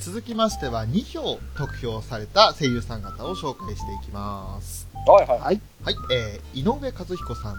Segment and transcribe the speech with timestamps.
[0.00, 4.88] 続きましては2票得票された声優さん方を紹介していきます。
[5.06, 5.38] はいはい。
[5.40, 5.60] はい。
[5.82, 7.56] はい、えー、井上和彦さん。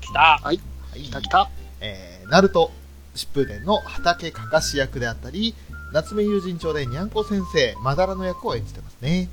[0.00, 0.38] 来た。
[0.42, 0.60] はい。
[0.94, 1.50] 来た来た。
[1.80, 2.70] えー、ナルト、
[3.16, 5.54] 疾風伝の畑かかし役であったり、
[5.92, 9.28] 夏目友人帳でにゃんこ先生、まだらの役を演じてますね。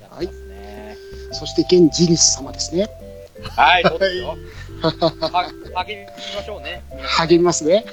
[0.00, 0.96] やってますね。
[1.32, 2.88] そして、現ジニス様ですね。
[3.50, 4.36] はい、そうですよ。
[4.80, 5.52] は、
[5.84, 6.06] 励み
[6.36, 6.82] ましょうね。
[7.18, 7.84] 励みますね。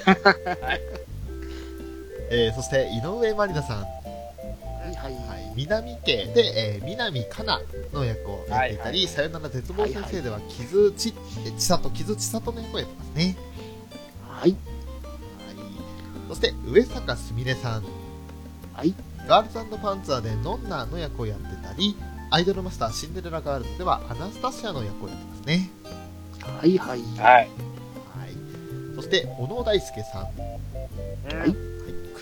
[2.34, 3.82] えー、そして井上まりなさん。
[3.82, 3.86] は
[4.92, 5.14] いはい。
[5.28, 7.62] はい、南家で、えー、南かな
[7.94, 11.14] の役をやっていたり、さよなら絶望先生では、傷ち、
[11.46, 13.38] えちさと、傷ちさとの役をやってますね。
[14.28, 14.52] はい。
[14.52, 14.58] はい。
[16.28, 17.84] そして、上坂すみれさん。
[18.74, 18.96] はい。
[19.28, 21.96] ガールズパンツァーでノンナの役をやってたり、
[22.32, 25.70] アイドルマスターシンデレラガールズではアナスタシアの役をやってますね。
[26.42, 27.02] はいはい。
[27.02, 27.08] はい。
[27.22, 27.48] はい。
[28.96, 31.73] そして、小野大輔さんはい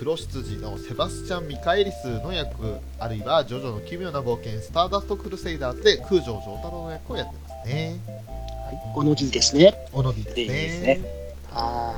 [0.01, 7.99] 黒羊のセバスチャン・ミカエリスの役、あるいはジョジョの奇妙な冒険、スターダスト・クルセイダーズで空城城太郎の役をやってますね。
[8.07, 8.81] はい。
[8.95, 9.75] おのじですね。
[9.91, 10.41] 小野木ですね。
[10.41, 11.01] いいですね
[11.51, 11.93] あ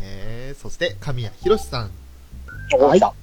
[0.00, 1.90] えーそして、神谷博さん。
[2.76, 3.06] おー、来た。
[3.06, 3.16] はい、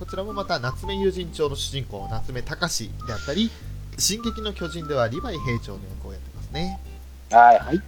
[0.00, 3.48] こちらもまた夏目友人帳の主人公夏目隆であったり
[3.96, 6.80] 「進撃の巨人」ではリヴァイ兵長の役をやってますね
[7.30, 7.58] はい。
[7.58, 7.64] あ。
[7.66, 7.80] はい。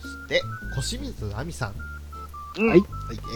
[0.00, 0.40] そして
[0.76, 1.74] 小清水亜美さん、
[2.58, 2.88] うんはいはい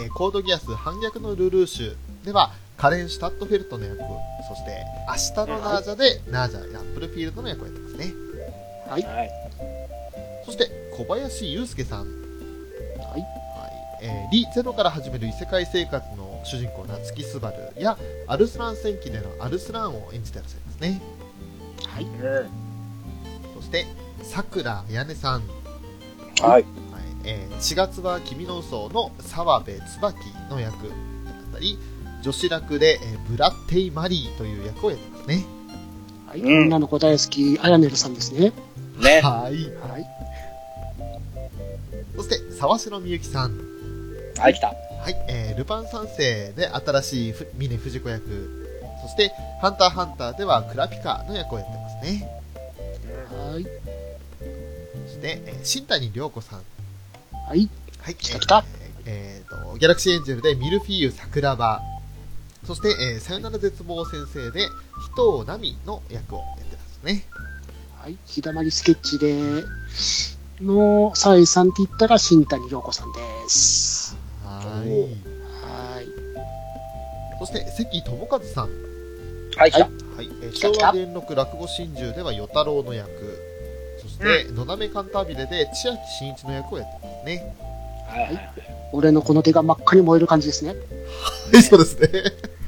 [0.02, 3.98] えーコードギアス反逆のルルーシュではカレン・シュタットフェルトの役
[4.48, 8.14] そして明日のナージャで、ナージャアップルフィールドの役をやってますね
[8.88, 9.02] はい。
[9.02, 9.30] はい。
[10.44, 12.08] そして小林祐介さん、はい。
[12.98, 13.22] はい
[14.02, 21.00] えーリ・ゼロから始める異世界生活の主人公夏木スバルやアルスラン戦記でのアルスランを演じてらっしゃいますね
[21.88, 22.04] はい。
[22.04, 22.50] うん。
[23.56, 23.86] そして、
[24.22, 25.42] さくらあやねさん。
[26.42, 26.50] はい。
[26.50, 26.85] はい
[27.26, 30.16] えー4月は君の嘘の澤部椿
[30.50, 30.94] の役だ
[31.50, 31.78] ったり、
[32.22, 35.44] 女子楽で、えーブラッテイ・マリーという役をやってますね。
[36.26, 36.40] はい。
[36.40, 38.52] うん女の子大好き、あやねるさんですね。
[38.98, 39.20] ね。
[39.20, 39.54] はい。
[39.90, 40.06] はい。
[42.16, 43.58] そして、沢城みゆきさん。
[44.38, 44.68] はい、来た。
[44.68, 44.74] は
[45.10, 48.66] い、えールパン三世で新しいふ峰不二子役。
[49.02, 52.28] そして、ハンターハンターではクラピカの役をやってますね。
[53.52, 53.64] はい。
[55.06, 56.62] そして、えー新谷涼子さん。
[57.46, 57.68] はい。
[58.02, 61.80] はい、来た来たえーえーと、ギャラクシーエンジェルでミルフィーユ桜庭。
[62.66, 64.66] そして、えーさよなら絶望先生で、
[65.12, 67.24] 人奈美の役をやってますね。
[68.00, 68.16] はい。
[68.26, 69.62] ひだまりスケッチで、
[70.60, 74.16] の、サイさんって言ったら、新谷涼子さんです。
[74.44, 74.90] はい。
[74.90, 76.06] はい。
[77.38, 78.70] そして、関智和さん。
[79.56, 79.84] はい、来た。
[79.84, 79.88] は
[80.22, 80.28] い。
[80.42, 83.45] えー昭和元禄落語真珠では与太郎の役。
[84.18, 87.54] そして、のだめカンタービレで千秋真一の役をやってますね。
[88.08, 88.52] はいはい。
[88.92, 90.74] 俺のこの手が真っ赤に燃える感じですね。
[91.52, 92.08] はい、そうですね。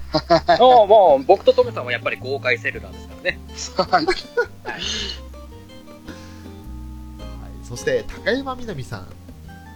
[0.59, 4.03] もう、もう、僕とトメさんはやっぱり豪快セルラーですからね。
[4.03, 4.07] はい。
[4.07, 4.17] はい。
[7.63, 9.07] そして、高山みなみさん。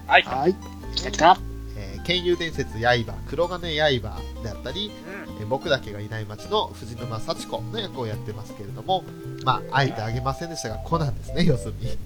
[0.06, 0.22] はい。
[0.22, 0.54] はい。
[0.94, 1.38] 来た来た。
[1.76, 4.90] えー、剣友伝説刃、黒金刃であったり、
[5.21, 5.21] うん。
[5.42, 9.04] えー僕だけがいない町の藤沼幸子の役をやってますけれども、
[9.44, 11.98] まあ、あえてあげませんでしたが、コナンですね、要するに。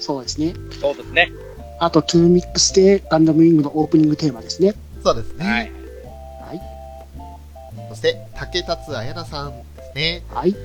[0.00, 0.54] そうですね。
[0.80, 1.30] そうですね。
[1.78, 4.74] あと、トゥーミックスでガンダムウィングのオープニングテーマですね。
[5.04, 5.44] そうですね。
[5.44, 5.72] はい。
[6.40, 6.60] はい。
[7.90, 10.22] そして、竹達彩菜さんですね。
[10.28, 10.52] はい。
[10.52, 10.58] は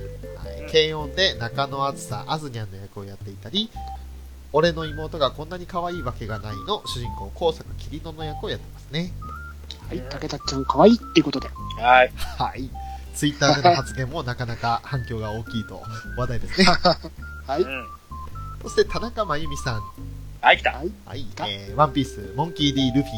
[0.68, 3.70] い、軽音で中野あずさ、あずにゃんの役をやっていたり、
[4.52, 9.12] 俺の妹がこんなに可愛いわけがないの主人公、高坂桐野の役をやってますね。
[9.88, 10.02] はい。
[10.10, 11.48] 竹田ちゃん可愛いっていうことで。
[11.80, 12.12] はい。
[12.38, 12.70] はい。
[13.14, 15.82] ツイッターでの発言もなかなか反響が大きいと
[16.16, 16.66] 話題ですね。
[17.46, 17.62] はい。
[17.62, 17.86] うん。
[18.62, 19.82] そして、田中真由美さん。
[20.40, 20.72] はい、来た。
[20.72, 20.92] はい。
[21.04, 23.12] はい、えー、ワンピース、モンキー D・ ルフィ、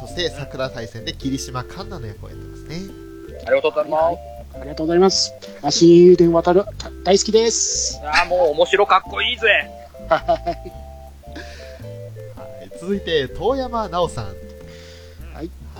[0.00, 2.76] そして桜大戦で霧島環奈の役をやってますね。
[3.46, 4.18] ありがとうございまはい
[4.54, 5.32] ありがとうございます。
[5.62, 7.94] 足油田渡る、た大好きです。
[7.94, 8.00] す。
[8.04, 9.48] ああ、もう面白かっこいいぜ。
[10.08, 10.20] はい。
[12.38, 14.43] はい、続いて、遠山奈緒さん。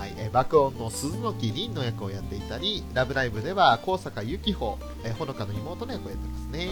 [0.05, 0.11] はい。
[0.11, 6.69] はい、えー爆音の鈴木凛の役をやっていたり、ラブライブでは高坂由紀穂、えーほのかの妹の役をやってますね。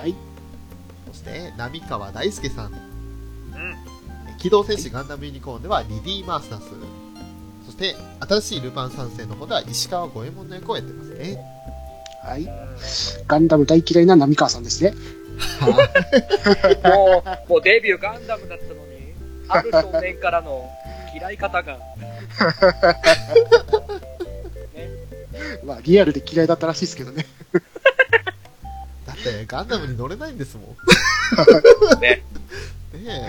[0.00, 0.14] はい。
[1.08, 2.72] そして、浪川大輔さん。
[2.72, 2.76] うん。
[4.28, 6.64] えー機動戦士ガンダムユニコーンではリディ・マースナス。
[7.64, 11.38] そして、新しいルパン三世の方では石川五右衛門の役をやってますね。
[12.22, 12.46] はい。
[13.26, 14.92] ガンダム大嫌いな浪川さんですね。
[15.62, 19.14] もう、もうデビューガンダムだったのに、
[19.48, 20.68] ある少年からの
[21.16, 21.78] 嫌い方が。
[25.64, 27.26] まあ、リアルで嫌いだったらしいですけどね。
[29.06, 30.76] だって、ガンダムに乗れないんですもん。
[32.00, 32.22] ね。
[32.92, 33.28] ね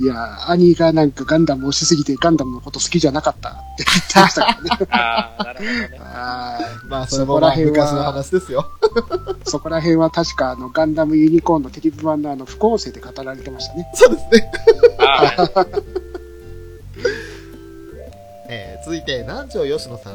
[0.00, 4.70] いやー、兄がなんかガンダムをしすぎてガンダムのこと好きじゃなかったっって言ってましたからね。
[4.90, 6.00] ああ、なるほどね。
[6.04, 8.70] あ、それもまあそこら辺は昔の話ですよ。
[9.46, 9.50] い。
[9.50, 13.90] そこら辺は確かあの、ガンダムユニコーンのテレビ版のあの、副音声で語られてましたね。
[13.94, 14.52] そうですね。
[18.48, 20.14] えー、続いて、南條吉野さん。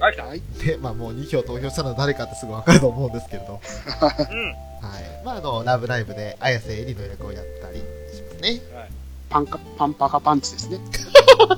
[0.00, 0.24] はい、来た。
[0.24, 0.42] はい。
[0.64, 3.52] で、まあもう2票投票したのは誰かってすぐわかると思うんですけれど。
[3.52, 3.58] うん。
[3.58, 5.24] はい。
[5.24, 8.48] まああの、ラブライブで綾瀬絵里の役をやったりしますね。
[8.74, 8.88] はい。
[9.30, 10.78] パンカ、パンパカパンツですね。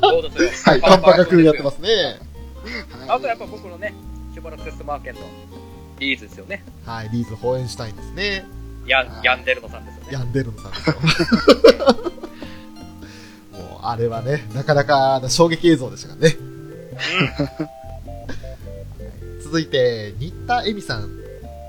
[0.02, 0.72] そうですよ。
[0.72, 1.88] はいパンパカ君やってますね。
[1.88, 3.10] はい。
[3.10, 3.94] あとやっぱ僕のね、
[4.34, 5.20] しばらくテストマーケット、
[5.98, 6.62] リーズですよね。
[6.84, 7.08] はい。
[7.10, 8.44] リーズ・ホーエンシュタインですね。
[8.86, 10.08] ヤン、ヤンデルノさんですよね。
[10.12, 12.05] ヤンデルノさんですよ。
[13.90, 16.36] あれはね、なかなかな衝撃映像でしたからね。
[19.42, 21.08] 続いて、新田恵美さん。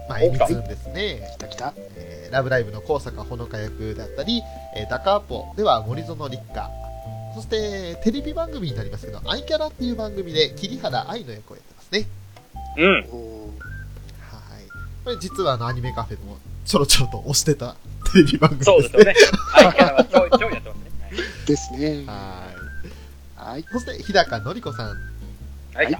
[0.09, 1.21] まあ、恵美つんですね。
[1.37, 1.73] 来た来た。
[1.95, 4.41] えーラブライブの高坂ほのか役であったり、
[4.75, 6.69] えーダカーポでは森園立花。
[7.35, 12.07] そして、テレビ番組になりますけど、アイキャラっていう番組で桐原愛の役をやってますね。
[12.77, 12.93] うん。
[12.95, 13.03] はい。
[15.05, 17.75] これ実はあのアニメカフェでもちょろちょろと押してた
[18.11, 18.75] テレビ番組ですね。
[18.75, 19.13] そうですよね。
[19.55, 20.75] アイキャラはちょいちょいやってま。
[21.47, 22.03] ですね。
[22.05, 22.53] は
[23.45, 23.51] い。
[23.51, 23.65] はい。
[23.71, 24.87] そして、日高のり子さん。
[25.73, 25.85] はい。
[25.85, 25.95] はい、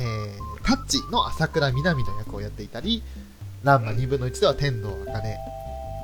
[0.00, 3.02] えー、タッチの朝倉みなみの役をやっていたり、
[3.62, 5.36] ランマ2分の1では天童茜。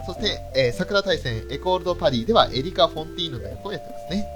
[0.06, 4.26] そして、えー、桜大戦エコールドパリではエリカ・フォンティーヌの役をやってますね。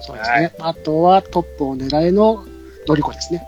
[0.00, 0.54] そうですね。
[0.58, 2.44] あとはトップを狙いの
[2.88, 3.46] ノリコですね。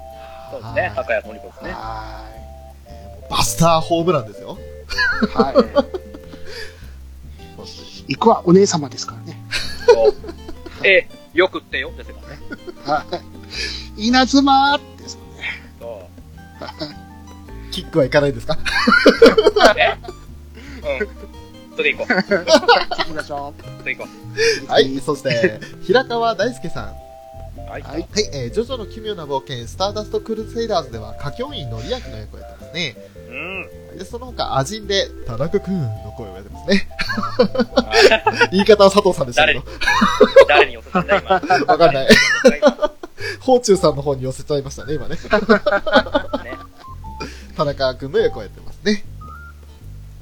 [0.50, 0.82] そうですね。
[0.82, 1.70] はい高谷のり子ですね。
[1.72, 2.24] は
[2.86, 4.58] えーもうバスターホームランですよ。
[5.22, 5.26] い。
[5.34, 6.06] はい。
[8.08, 9.36] 行くはお姉様ですからね。
[10.84, 12.38] えー、よくってよですからね。
[12.84, 13.04] は
[13.96, 14.06] い。
[14.08, 15.42] 稲妻ですもんね。
[15.80, 16.08] そ
[17.68, 17.72] う。
[17.72, 18.56] キックはいかないですか？
[19.76, 19.96] え？
[21.00, 21.76] うん。
[21.76, 22.14] それ行こう。
[22.14, 24.08] 行きましょそれ行こ
[24.68, 24.70] う。
[24.70, 26.94] はい、そして、平川大輔さん。
[27.66, 27.70] う。
[27.70, 27.82] はい。
[27.82, 27.98] はい。
[27.98, 32.96] はい、えー、ジョジョの奇妙な冒険、スターダストクルセイダーズでは、歌教員のりやきの役をやってますね。
[33.28, 33.98] うん。
[33.98, 36.88] で、その他、アジンで、田中くんの声をやってますね。
[38.52, 39.64] 言い方は佐藤さんでしたけど。
[40.48, 41.30] 誰に寄せたんだ、今？
[41.66, 42.08] わかんない。
[43.40, 45.16] 宝中さんの方に寄せちゃいましたね、今ね。
[45.16, 45.20] ね。
[47.56, 49.04] 田中くんの役をやってますね。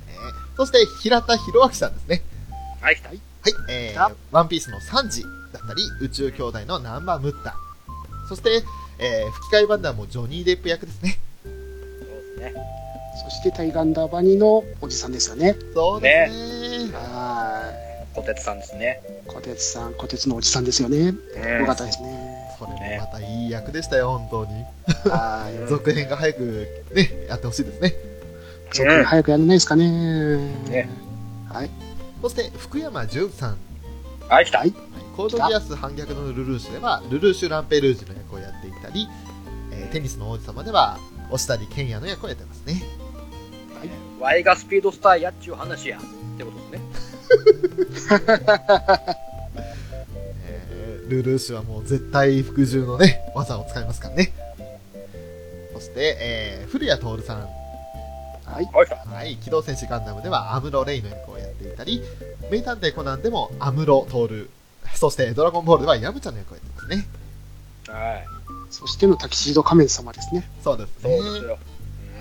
[0.08, 2.22] えーそして、平田博明さんですね。
[2.80, 3.08] はい、来た。
[3.08, 3.20] はい、
[3.68, 5.22] えあー、ワンピースのサンジ
[5.52, 7.56] だったり、宇宙兄弟のナンバームッタ。
[8.28, 8.62] そして、
[8.98, 11.18] えー、吹き替え版ではもうジョニー・デップ役ですね。
[11.42, 12.54] そうですね。
[13.22, 15.56] そしてタイガンダーバニのおじさんですよね。
[15.74, 16.92] そうですね。
[16.92, 17.72] は
[18.14, 19.00] 小鉄さんですね。
[19.26, 19.28] い。
[19.28, 20.98] 小鉄さん、小鉄のおじさんですよね。
[20.98, 22.34] うんよかったですね。
[22.58, 24.64] それもまたいい役でしたよ、本当に。
[25.10, 25.66] はい。
[25.68, 27.94] 続編が早くね、やってほしいですね。
[28.72, 29.90] 続編早くやらないですかね。
[30.68, 30.88] ね
[31.52, 31.70] はい。
[32.22, 33.58] そして、福山潤さん。
[34.28, 34.58] はい、来た。
[34.58, 34.74] はい
[35.16, 39.08] コードギアス反逆のルルーシュでは、ルルーシュ・ランペルージュの役をやっていたり、
[39.70, 40.98] えーテニスの王子様では、
[41.30, 42.82] 押谷健也の役をやってますね。
[44.24, 45.98] ワイがスピードスターやっちゅう話や。
[45.98, 46.00] っ
[46.38, 46.80] てことですね。
[50.46, 54.32] えールルーシュはもう絶対服従のね、技を使いますからね。
[55.74, 57.40] そして、えー古谷徹さん。
[58.46, 58.68] はい。
[59.12, 62.02] はい、機動戦士ガンダムではアムロ・レイの役をやっていたり、
[62.50, 64.50] 名探偵コナンでもアムロ・トール、
[64.94, 67.06] そしてドラゴンボールではヤムチャの役をやってますね。
[67.88, 68.26] はい。
[68.70, 70.48] そしてのタキシード仮面様ですね。
[70.62, 71.48] そうですそうですね。
[71.48, 71.58] よ。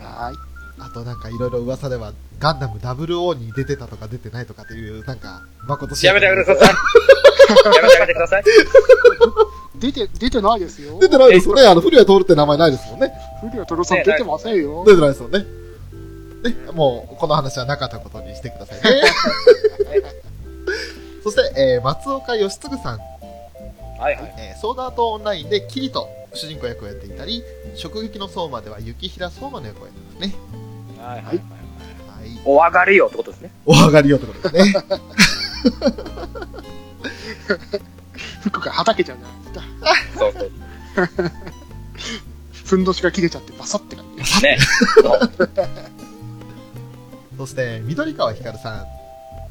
[0.01, 0.52] はい。
[0.85, 6.57] あとなんかいろいろ噂では、ガンダム WO に出てたとか出てないとかっていう、なんか、誠しやめてください。
[7.75, 8.43] やめてください。
[9.79, 10.99] 出て、出てないですよ。
[10.99, 11.65] 出てないですよね。
[11.65, 13.13] あの、古谷徹って名前ないですもんね。
[13.39, 14.83] 古谷トロさん出てませんよ。
[14.85, 15.45] 出てないですよね。
[16.43, 19.03] ね、もう、この話はなかったことにしてくださいね。
[21.23, 24.35] そして、えー松岡義嗣さん、はいはい。
[24.37, 27.43] えーソードアートオンラインでキリト主人公役をやっていたり、
[27.81, 30.62] 直撃の相馬では雪平相馬の役をやってますね。
[31.03, 31.36] はいはいはい。
[31.36, 31.39] はい。
[32.45, 33.51] お上がりよってことですね。
[33.65, 34.83] お上がりよってことですね。
[38.43, 40.19] 服がはたけちゃうじゃないですか。
[40.19, 40.51] そうそう。
[42.65, 44.43] ふんどしが切れちゃってバサって感じ。
[44.43, 44.57] ね。
[47.38, 48.74] そして、緑川光さん。
[48.79, 48.86] は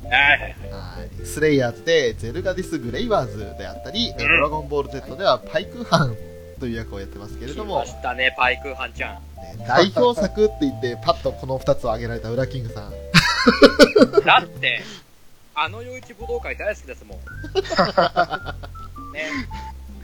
[0.09, 0.51] いはいはい。
[0.51, 1.27] はい。
[1.27, 6.17] スレイヤーズでゼルガディス・グレイワーズであったり、えードラゴンボール Z ではパイクーハン
[6.63, 9.57] という役をやってますけれども来ま、したね、パイクーハンちゃん。
[9.59, 12.93] ね代表作って言って、パッとこの2つを挙げられたウラキングさん。
[14.25, 14.81] だって、
[15.57, 17.19] あの夜市武道会大好きですもん。
[19.13, 19.25] ね。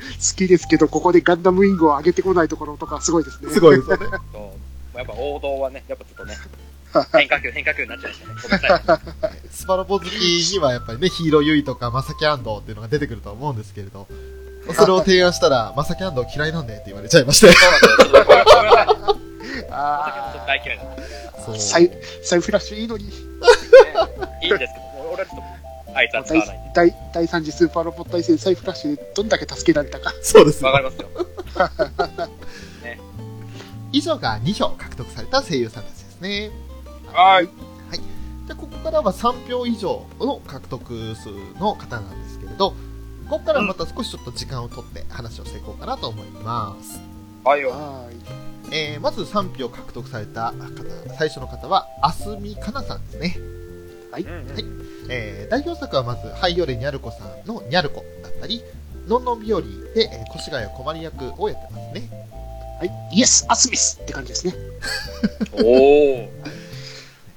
[0.01, 3.53] 好きですけど、ここでガンダムウィングを上げてこないところとかすごいですね。
[3.53, 4.07] すごいですよね。
[4.35, 4.53] そ
[4.95, 4.99] う。
[4.99, 6.37] やっぱ王道はね、やっぱちょっとね、
[7.13, 9.01] 変化球、変化球になっちゃいましたね。
[9.53, 14.09] スパロボ好きにはやっぱりね、ヒーローユイとかマサキアンドっていうのが出てくると思うんですけれど、
[14.75, 17.53] それを提案したら、まさきゃんど嫌いなんでって言われちゃいまして。
[17.53, 18.25] そうなんですよ。
[18.25, 18.87] ごめんなさい。
[18.87, 19.29] お酒もちょっと
[19.71, 21.03] あ大嫌いなんで。
[21.45, 21.91] そうあ、サイ、
[22.23, 23.05] サイフラッシュいいのに。
[23.05, 23.13] ね
[24.43, 26.71] いいんですけど、俺はちょっと、あいつは使わないんで。
[26.75, 30.13] 第第3次スーパーロボット対戦サイフラッシュでどんだけ助けられたか。
[30.23, 31.09] そうですわかりますよ。
[33.91, 36.51] 以上が2票獲得された声優さんたちですね。
[37.13, 37.47] はい。
[37.47, 42.75] じゃあ、ここからは3票以上の獲得数の方なんですけれど、
[43.29, 47.01] ここからまた少しちょっと時間を取って話をしていこうかなと思います。
[47.45, 47.71] はいよ。
[47.71, 48.75] はい。
[48.75, 53.37] えー、まず3票獲得された方、最初の方は、あすみかなさんですね。
[53.39, 53.59] うん
[54.11, 54.27] はい
[55.11, 58.63] えー、代表作はまず、ハイヨレニャルコさんのニャルコだったり、
[59.07, 62.09] のんのん日和で、えー、越谷小まり役をやってますね。
[62.79, 62.91] はい。
[63.13, 64.55] イエス、アスミスって感じですね。
[65.53, 66.29] おー。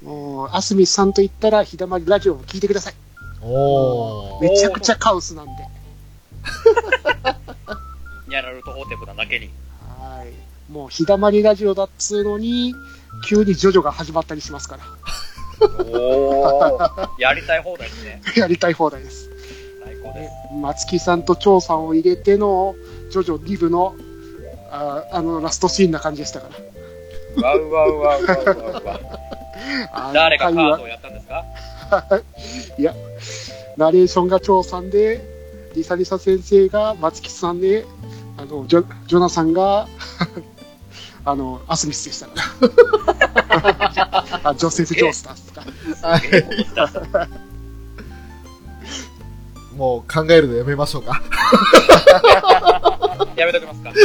[0.02, 2.94] もう、アスミスさんと言ったら、ひだまりラジオを聞いてください。
[3.42, 4.42] おー。
[4.42, 5.71] めちゃくちゃカオスなんで。
[8.28, 9.50] ニャラルトホーテプなだけに。
[9.98, 10.72] はい。
[10.72, 12.74] もう、ひだまりラジオだっつうのに、
[13.28, 14.84] 急にジョジョが始まったりしますから。
[15.84, 17.08] おー。
[17.18, 18.22] やりたい放題ですね。
[18.36, 19.28] やりたい放題です。
[19.84, 20.32] 最高です。
[20.60, 22.74] 松木さんと張さんを入れての、
[23.10, 23.94] ジョジョ2部の、
[24.70, 26.48] ああの、ラストシーンな感じでしたか
[27.36, 27.42] ら。
[27.42, 29.00] わうわうわうわうわうわ。
[30.14, 31.44] 誰がカードをやったんですか？
[32.78, 32.94] いや、
[33.76, 35.20] ナレーションが張さんで、
[35.74, 37.86] リサリサ先生が松木さんで、
[38.36, 39.86] あの、ジョジョナさんが、
[41.24, 42.32] あの、アスミスでしたか
[44.42, 44.42] ら。
[44.50, 45.40] あ、ジョセフ・ジョースターと
[46.64, 46.90] した。
[49.76, 51.20] もう考えるのやめましょうか。
[53.36, 53.92] やめときますか。
[53.92, 54.02] だか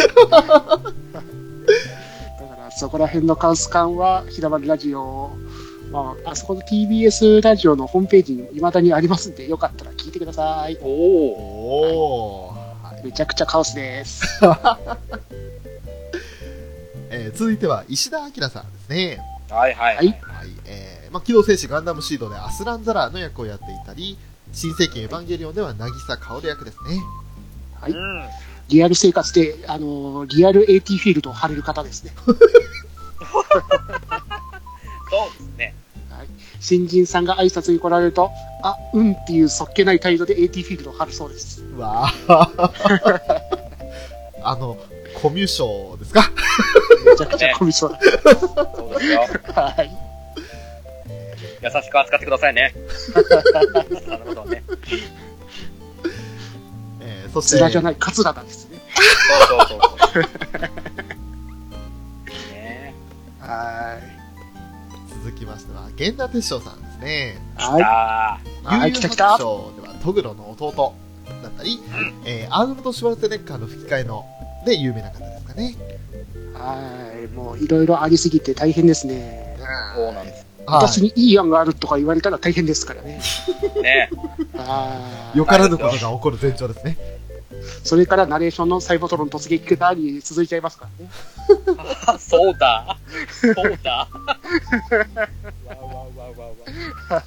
[2.58, 5.32] ら、そこら辺のカウス感は、ひだまりラジオ、
[5.98, 10.77] まあ、あそこの TBS ラジオのホームページに未だにありますんで、よかったら聞いてください。
[10.82, 10.88] おー。
[10.88, 12.56] おー。
[12.84, 14.24] はいめちゃくちゃカオスです。
[17.10, 19.20] えー続いては石田明さんですね。
[19.50, 19.96] はいはい。
[19.96, 20.18] はいはい。
[20.66, 24.18] えー、まあ、機動戦士ガンダムシードでアスランザラーの役をやっていたり、
[24.54, 27.01] 新世紀エヴァンゲリオンでは渚薫役ですね。
[27.80, 28.24] はいうん。
[28.68, 32.12] リアル生活で、あの、リアル AT フィールドを貼れる方ですね。
[32.25, 32.36] そう
[35.32, 35.74] ですね。
[36.60, 38.32] 新人さんが挨拶に来られると、
[38.64, 41.62] あ、うんっていうそっけない態度で AT フィールドを貼るそうです。
[41.62, 42.34] うわー
[44.44, 44.78] あの、
[45.22, 46.32] コミュ障ですか？
[47.06, 48.02] めちゃくちゃコミュ障だ。
[48.76, 49.22] そうですよ。
[49.54, 49.92] はい。
[51.62, 52.74] 優しく扱ってくださいね。
[54.08, 54.64] なるほどね。
[57.02, 58.80] えー、そして、つらじゃない、カツラだですね。
[59.50, 59.80] そうそうそう
[60.14, 60.24] そう。
[62.54, 62.94] ね
[63.42, 63.98] は
[65.24, 67.38] 続きましては、源田鉄章さんですね。
[67.58, 67.62] い。
[67.62, 67.84] はい。
[67.84, 69.38] あはい、来た来た。
[69.38, 70.94] 章ではトグロの弟
[71.44, 71.80] だったり、
[72.26, 74.26] えー、アーノルド・シュワルツェネッカーの吹き替えの
[74.66, 75.76] で有名な方ですかね。
[76.54, 77.28] はい。
[77.34, 79.58] もういろいろありすぎて大変ですね。
[79.62, 80.46] あ、そうなんです。
[80.66, 83.22] 私にいい案があるとか言われたら大変ですからね。
[83.82, 84.10] ね
[84.54, 85.38] はい。
[85.38, 86.98] よからぬことが起こる前兆ですね。
[87.84, 91.12] それからナレーションのサイボトロン突撃型に続いちゃいますからね。
[92.08, 92.98] あ、 そうだ。
[93.30, 94.08] そうだ。
[95.66, 96.48] わわわわ
[97.10, 97.24] わ。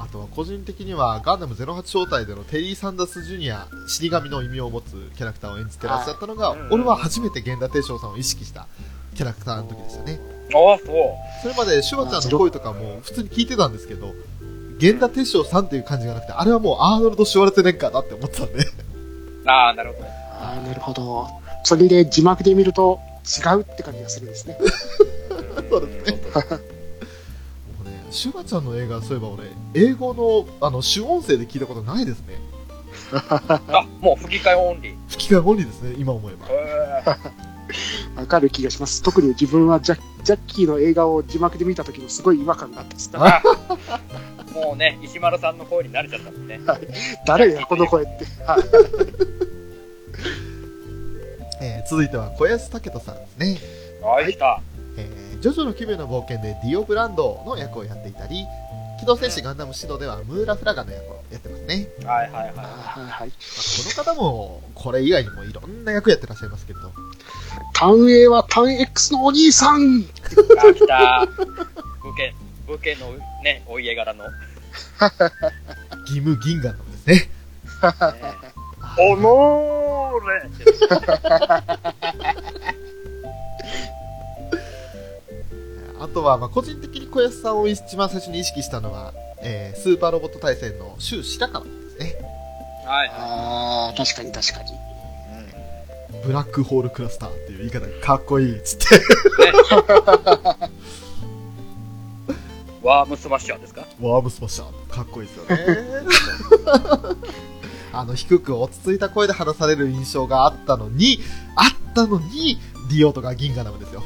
[0.00, 8.66] あとは個人的にはガンダム08招待でのテリー・サンダース・ジュニア死神の意味を持つキャラクターを演じてらっしゃったのが、はい俺は初めて源田鉄章さんを意識した
[9.14, 10.20] キャラクターの時でしたね。
[10.48, 10.78] あ、そう。
[11.42, 14.14] それまでシュワちゃんの声とかも普通に聞いてたんですけど、
[14.80, 18.66] 源田鉄章さんっていう感じがなくて、あれはもうアーノルド・シュワルツェネッカーだって思ってたんで。
[19.46, 20.10] ああ、なるほどね。
[20.40, 21.39] ああ、なるほど。
[21.64, 24.58] それで字幕で見ると違うって感じがするんですね。
[25.70, 32.34] そうですねもうね、シュワちゃんの映画、そういえば俺、英語のあの主音声で聞いたことないですね。
[33.12, 34.94] あ、もう吹き替えオンリー。
[35.08, 36.46] 吹き替えオンリーですね、今思えば。
[36.48, 37.04] へ
[38.16, 39.02] わかる気がします。
[39.02, 43.10] 特に自分はジャジャッキーの映画を字幕で見た時のすごい違和感があったんです
[44.54, 46.60] もうね、石丸さんの声に慣れちゃったもんね。
[47.26, 48.26] 誰や、この声って。
[51.60, 53.58] はいえー続いては小安武人さんですね。
[54.02, 54.60] はい、来た。
[54.96, 58.44] えージョジョの奇妙な冒険でディオ・ブランドの役をやっていたり、
[58.98, 61.88] 機動戦士ガンダムシドではムーラ・フラガの役をやってますね。
[62.04, 63.36] はいはいあははいこ
[63.98, 66.92] の方も、これ以外にもいろんな役やってらっしゃいますけれど、
[67.72, 70.06] タン A はタン X のお兄さんい。
[70.58, 71.26] あ、来た。
[72.02, 72.34] 武家、
[72.66, 73.12] 武家の
[73.42, 74.24] ね、お家柄の。
[74.24, 74.30] ね
[76.12, 77.30] ギム・ギンガンダムですね。
[78.98, 80.50] おのーれ
[85.98, 92.14] あとは、まあ、個人的に小安さんを一番最初に意識したのは、えースーパーロボット対戦のシュウ白川ですね。
[92.86, 94.70] はいはああ、確かに確かに。
[94.70, 94.74] い。
[94.74, 98.84] うんブラックホールクラスターっていう言い方がかっこいいっつって。
[102.82, 103.86] ワームスマッシャーですか？
[104.00, 104.88] ワームスマッシャー。
[104.94, 105.56] かっこいいですよね。
[107.92, 111.20] あの、低く落ち着いた声で話される印象があったのに、
[111.56, 112.58] あったのに、
[112.90, 114.02] ディオとかギンガナムですよ。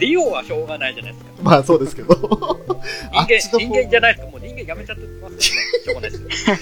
[0.00, 1.30] リオはしょうがないじゃないですか。
[1.42, 2.14] まあそうですけど。
[2.14, 2.18] 人
[3.20, 4.30] 間、人間じゃないですか。
[4.30, 5.40] もう人間やめちゃってますよね。
[5.40, 6.20] しょうがないです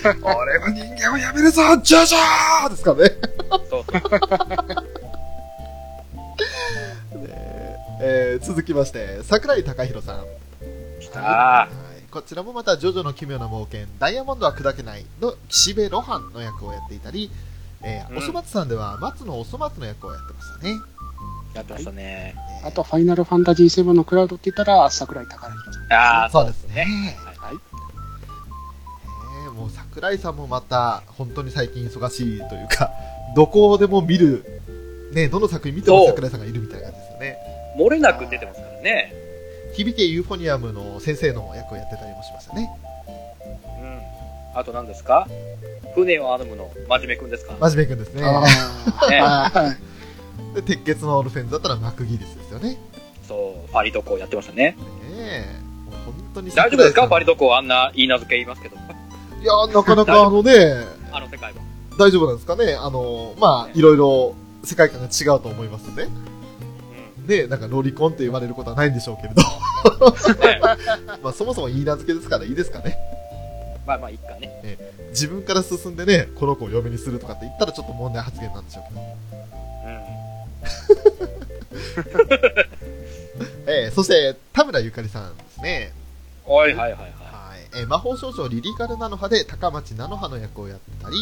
[0.08, 0.14] よ。
[0.22, 3.10] 俺は人間をやめるぞジャジャーですからね。
[3.50, 3.84] そうそう。
[7.18, 10.24] ねえー続きまして、桜井貴弘さん。
[11.18, 11.85] あはい
[12.16, 17.30] こちらもまた、ジョジョの奇妙な冒険、ダイヤモンドは砕けないの岸辺露伴の役をやっていたり、
[17.82, 20.80] えーうんおそ松さんでは松のおそ松の役をやってましたね。
[21.52, 22.34] やってましたね。
[22.62, 25.92] えーあと、ファイナルファンタジー7のクラウドって言ったら、桜井高弘さん。
[25.92, 27.18] ああ、そうですね。
[27.38, 27.56] はい。
[29.44, 32.92] えーもう桜井さんもまた、本当に最近忙しいというか、
[33.36, 34.62] どこでも見る、
[35.12, 37.38] ね、どの作品見てもそう桜井さんがいるみたいな感じですよね。
[37.78, 39.25] 漏れなく出てますからね。
[39.76, 42.70] 響けユーフォニアムの先生の役をやってたりもしましたね。
[43.80, 44.58] うん。
[44.58, 45.28] あと何ですか？
[45.94, 47.54] 船を編むの、真面目くんですか？
[47.60, 48.22] 真面目くんですね。
[48.24, 48.40] あ
[49.10, 49.76] ねあ、はい。
[50.54, 52.70] で鉄血のオルフェンズだったらマクギリスですよね。
[52.70, 52.78] ね
[53.28, 54.76] そう、パリドコやってましたね。
[55.12, 55.44] え。
[55.84, 57.06] もう本当に大丈夫ですか？
[57.08, 58.76] パリドコあんな言い名付け言いますけど。
[58.76, 60.52] いや、なかなかあのね、
[61.12, 61.58] あの世界は。
[61.98, 62.74] 大丈夫なんですかね。
[62.74, 66.04] あの、まあ、いろいろ世界観が違うと思いますね。
[66.04, 66.08] う
[67.26, 69.42] で、なんかロリコンって言われることはないんでしょうけれど。
[69.42, 70.40] ん。
[70.40, 70.60] ね
[71.22, 72.96] まあ、そもそも言い名付けですからいいですかね。
[73.86, 74.78] まあまあ、いいかね。
[75.10, 79.00] 自分から進んでね、この子を嫁にするとかって言ったらちょっと問題発言なんでしょうけど。
[79.86, 79.88] う
[82.60, 83.66] ん。
[83.66, 85.92] えー、そして、田村ゆかりさんですね。
[86.46, 87.06] はいはいはいは
[87.48, 87.60] はい。
[87.80, 91.16] えー魔法少女リリカルナノハで高町菜の葉の役をやってたり、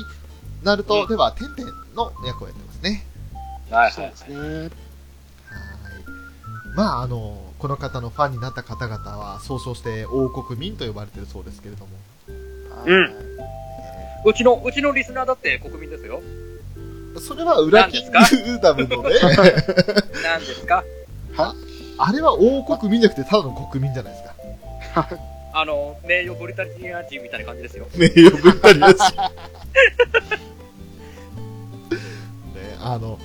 [0.63, 3.07] ナルトではテンテンの役をやってますね。
[3.71, 3.73] い。
[3.73, 4.29] はいはいそうです
[4.69, 4.71] ね。
[6.77, 6.87] はい。
[6.87, 11.93] まあ、あの、この方のファンになった方々は、総称して王国民と呼ばれてるそうですけれども。
[12.87, 13.11] うんはい
[14.27, 16.23] うちの、うちのリスナーだって国民ですよ。
[17.21, 18.13] それは裏キング
[18.61, 19.11] ダムのね、
[20.23, 20.83] 何ですか？
[21.99, 24.25] あれは王国民じゃなくてただの国民じゃないです
[24.95, 25.09] か。
[25.53, 27.87] あの、名誉ブリタニア人みたいな感じですよ。
[27.95, 28.97] 名誉ぶったりだし。
[28.99, 28.99] ね、
[32.81, 33.19] あの、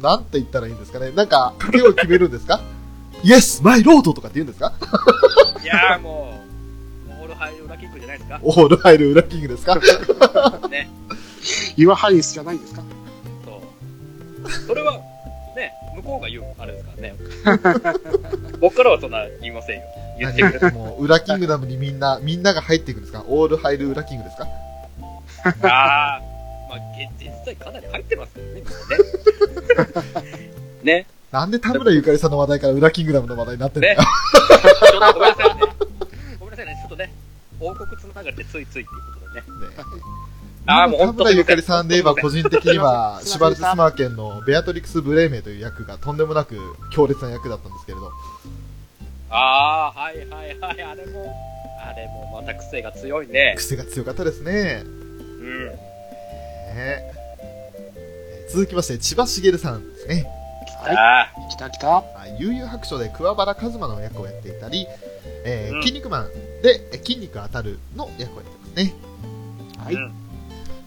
[0.00, 1.10] なんて言ったらいいんですかね。
[1.12, 2.60] なんか、賭けを決めるんですか？
[3.22, 4.72] イエスマイロードとかって言うんですか？
[5.62, 6.40] いやーも
[7.08, 8.40] う、オールハイ裏キングじゃないですか？
[8.42, 9.78] オールハイル裏キングですか？
[10.70, 10.88] ね。
[11.76, 12.82] ユアハリンスじゃないんですか？
[13.44, 13.62] そ
[14.44, 14.50] う。
[14.66, 14.98] それは、
[15.56, 17.14] ね、向こうが言う、あれですからね。
[18.60, 19.82] 僕からはそんな言いませんよ。
[20.18, 20.74] 言ってくれ何？
[20.74, 23.24] もう、裏キングダムにみんな、みんなが入っていくんですか？
[23.28, 24.46] オールハイル裏キングですか？
[25.68, 26.22] ああ、
[26.70, 28.64] まあ、げ実際かなり入ってますけどね、ね。
[31.02, 31.06] ね。
[31.32, 34.02] なんで田村ゆかりさんの話題から裏キングダムの話題になってんだねよ。。
[34.02, 35.62] ちょっとごめんなさいね。
[36.38, 37.12] ごめんなさいね、ちょっとね、
[37.58, 38.86] 王国つながりでついついっていうこ
[39.26, 39.46] とでね。
[39.68, 39.76] ね
[40.66, 46.56] ああ、もう田村ゆかりさんで言えば個人的には、シュバルツスマー県のベアトリクス・ブレーメイという役がとんでもなく
[46.92, 48.12] 強烈な役だったんですけれど、
[49.30, 51.34] ああ、はいはいはい、あれも、
[51.84, 53.54] あれもまた癖が強いね。
[53.56, 54.82] 癖が強かったですね。
[54.84, 55.89] うん。
[58.50, 60.26] 続きまして、千葉茂さんですね。
[61.50, 61.88] 来た来た。
[61.88, 64.86] はい悠々白書で桑原一馬の役をやっていたり、
[65.44, 66.28] えーうん筋肉マン
[66.62, 68.94] でえ筋肉当たるの役をやってますね。
[69.78, 69.94] はい。
[69.94, 70.12] うん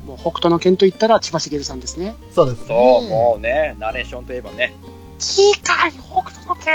[0.06, 2.16] もう北斗の剣と言ったら千葉茂さんですね。
[2.32, 2.66] そうですね。
[2.68, 2.74] そ
[3.06, 4.76] う、もうね、ナレーションといえばね、
[5.18, 6.74] 次回北斗の剣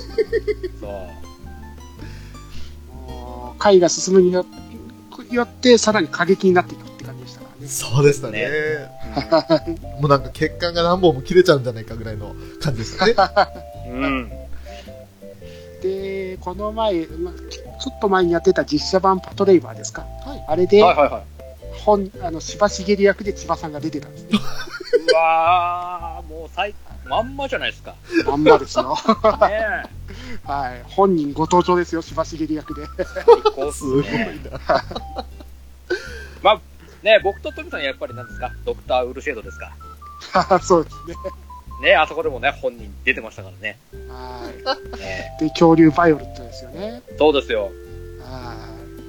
[0.80, 0.90] そう。
[3.10, 4.46] もう回が進むによ
[5.30, 6.87] よってさらに過激になっていく
[7.28, 7.68] したからね。
[7.68, 8.48] そうでしたね。
[10.00, 13.14] もうなんか血管が何本も切れちゃうんじゃないかぐらいの感じでしたね。
[13.90, 14.30] うん。
[15.82, 20.02] で、この前、まちょっと前にやってた実写版パトレイバーですか？
[20.24, 21.22] はいあれで、はいはいはい。
[21.84, 24.30] 本、あの、柴茂役で千葉さんが出てたんですね。
[25.10, 26.74] うわー、もう最、
[27.06, 27.94] まんまじゃないですか。
[28.26, 28.96] まんまですよ。
[29.48, 29.84] ね
[30.44, 30.82] はい。
[30.88, 32.84] 本人ご登場ですよ、柴茂役で。
[33.72, 34.40] すすごいね。
[36.42, 36.60] な。
[37.02, 38.52] ね僕と富さんやっぱり何ですか？
[38.64, 40.58] ドクターウルシェードですか？
[40.62, 41.14] そうですね。
[41.90, 43.78] ねあそこでもね、本人出てましたからね。
[44.08, 44.40] は
[44.98, 45.44] ねい。
[45.44, 47.02] で、恐竜バイオレットですよね。
[47.16, 47.70] そうですよ。
[48.20, 48.54] は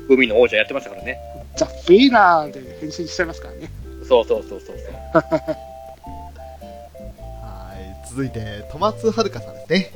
[0.09, 0.13] い。
[0.13, 1.19] 海の王者やってましたからね。
[1.57, 3.71] ザ・フェイラーで変身しちゃいますからね。
[4.07, 4.95] そうそうそうそうそう。
[7.41, 7.73] は
[8.05, 8.07] い。
[8.09, 9.91] 続いて、戸松遥さんですね。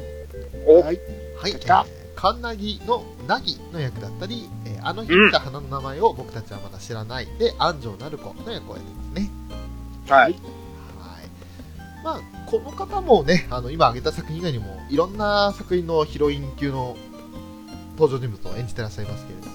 [0.65, 0.99] おはい。
[1.37, 1.53] はい。
[2.15, 7.27] カンナギのナギの役だったり、えーあの日見た花の名前を僕たちはまだ知らない。
[7.39, 9.29] で、安城なる子の役をやってますね。
[10.07, 10.31] はい。
[10.31, 10.35] はい。
[12.03, 16.97] まあ、この方もね、あの、今挙げた作品以外にも、いろんな作品のヒロイン級の
[17.97, 19.53] 登場人物を演じてらっしゃいますけれども。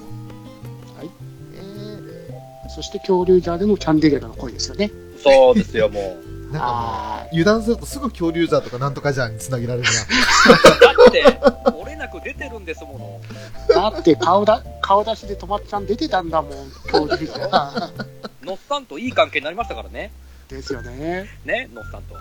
[0.96, 1.10] はい。
[1.54, 4.90] えそして恐竜ジャーでのキャンデレラの声ですよね。
[5.22, 6.28] そうですよ、もう。
[6.50, 6.76] ー、なんかもう、
[7.22, 9.90] あ油断するとすぐ恐竜ジャーとかなんとかジャーにつなげられるな。
[9.94, 13.20] だって、折れなく出てるんですも
[13.68, 13.74] の。
[13.74, 18.06] ーだって顔だ、顔出しでとまっちゃん出てたんだもん、恐竜ジャー。
[18.42, 20.10] ノッさんといい関係になりましたからね。
[20.48, 21.28] ですよね。
[21.44, 22.14] ね、ノッさんと。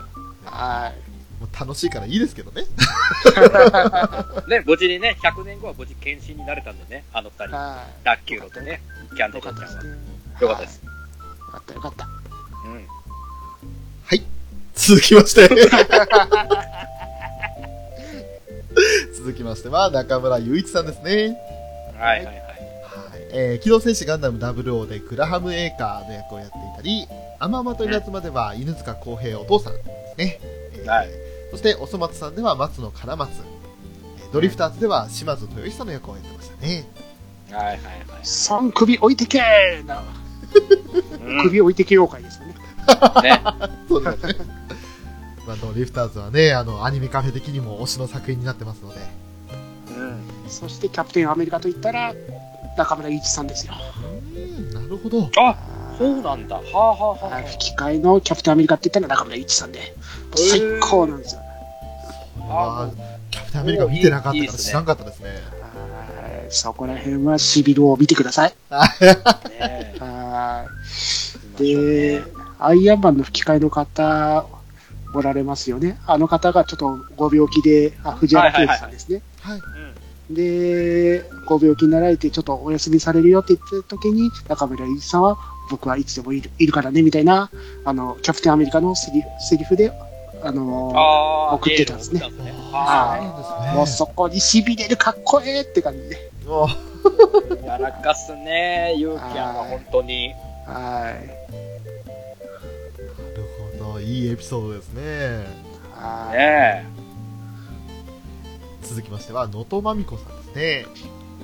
[0.45, 0.91] は
[1.39, 2.63] もう楽しいからいいですけどね。
[4.49, 7.47] ね、無事にね、100年後は無事検診になれたんでね、あの二い。
[7.47, 7.55] 人。
[7.55, 8.81] はラッキューロとね、
[9.15, 9.31] キャンい。
[9.33, 9.87] デルちゃんはよかったです。
[9.87, 9.97] ね。
[10.41, 10.81] よかったです。
[10.83, 10.89] よ
[11.51, 12.05] かった、よかった。
[12.65, 12.87] うん。
[14.87, 14.95] はい。
[14.95, 15.49] 続きまして。
[19.17, 21.37] 続きましては、中村雄一さんですね。
[21.97, 22.35] はいはいはい。
[22.35, 22.41] はい。
[23.31, 27.07] えー、機動戦士ガンダム00でグラハム・エーカーの役をやっていたり、
[27.39, 30.39] アママと稲妻では犬塚康平お父さんですね。
[30.41, 31.09] えーはい
[31.49, 33.29] そして、おそ松さんでは松野金松。
[33.31, 36.85] えードリフターズでは島津豊久の役をやってましたね。
[37.49, 37.79] はいはいはい。
[38.23, 40.03] 3首置いてけーな。
[41.25, 42.55] う ん首置いてけ妖怪ですよね。
[43.23, 43.41] ね。
[43.87, 44.35] そうですね。
[45.47, 48.99] まあ、ドリフターズはね、あの、アニメカフェ的にも推しの作品になってますので。
[49.97, 50.49] うん。
[50.49, 52.13] そしてキャプテンアメリカといったら、
[52.77, 53.73] 中村雄一さんですよ。
[54.33, 55.29] うーん、なるほど。
[55.37, 55.55] あ、
[55.97, 56.57] そうなんだ。
[56.57, 59.95] はあはあはあ吹き替えのキャプテンアメリカって言ったら中村雄一さんで、
[60.35, 61.41] 最高なんですよ。
[62.49, 62.91] あ
[63.31, 65.29] キャプテンアメリカ見てなかったから知らんかったですね。
[65.29, 65.37] はい
[66.49, 68.53] そこら辺はシビルを見てください。
[68.69, 68.85] は
[71.57, 72.23] いで、
[72.59, 74.45] アイアンマンの吹き替えの方、
[75.13, 75.99] おられますよね。
[76.05, 79.21] あの方がちょっとご病気で、あ藤原啓治さんですね。
[79.41, 79.59] はい。
[80.29, 80.35] うん。
[80.35, 85.37] で、ご病気になられて、ちょっとお休みされるよって言ってる時に、中村祐一さんは、
[85.69, 87.49] 僕はいつでもいるいるからね、みたいな、
[87.85, 89.91] あの、キャプテンアメリカのセリセリフで、
[90.43, 93.87] あのああ、送ってたんですねすねはいもう。
[93.87, 96.31] そこに痺れるかっこええって感じで。
[96.45, 96.69] も
[97.65, 100.33] やらかすね、ゆうきやんは本当に。
[100.65, 101.36] はい。
[103.93, 103.99] ど。
[103.99, 105.45] いいエピソードですね。
[105.93, 106.37] はい。
[106.37, 106.85] ね
[108.81, 110.85] 続きましては、能登まみこさんですね。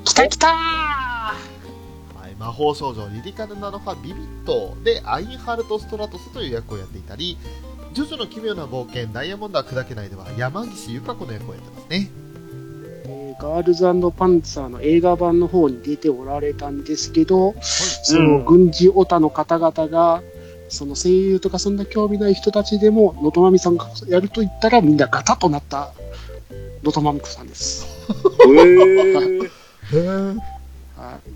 [0.06, 7.38] 来た来たーはい、魔法少女リリカルナノファビビットでアインハルト・ストラトスという役をやっていたり、
[7.94, 12.10] ジョジョの奇妙な冒険ダイヤモンドは砕けないでは山岸由香子の役をやってますね。
[13.06, 13.84] えーガールズ
[14.16, 20.22] パンツァーの映画版の方に出ておられたんですけど、その軍事オタの方々が、
[20.74, 25.94] その声優とかそんな興味ない人たちでも、のとまみさんがやると言ったらみんなガタッとなった、
[26.84, 27.86] のとまみこさんです。
[28.42, 29.96] え。
[29.96, 30.36] ー。
[30.98, 31.30] はい。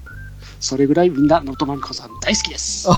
[0.59, 2.89] それぐらいみんなのとまみこさん大好きです。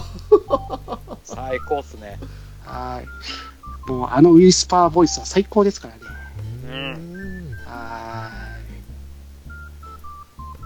[1.25, 2.17] 最高っすね。
[2.63, 3.91] はい。
[3.91, 5.99] もうあのウィスパーボイスは最高ですからね。
[6.63, 8.31] うーんは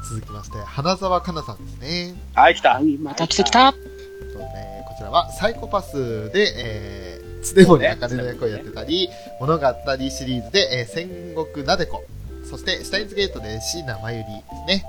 [0.08, 2.14] 続きまして、花澤香菜さんですね。
[2.36, 2.80] はい、来た。
[2.80, 2.98] い。
[3.00, 3.74] また来た来た
[4.94, 12.04] こちらはサイコパスで、えー、常森茜の役をやってたり、物語シリーズで、えー戦国なでこ、
[12.48, 14.86] そして、シュタインズゲートで椎名真由里ですね。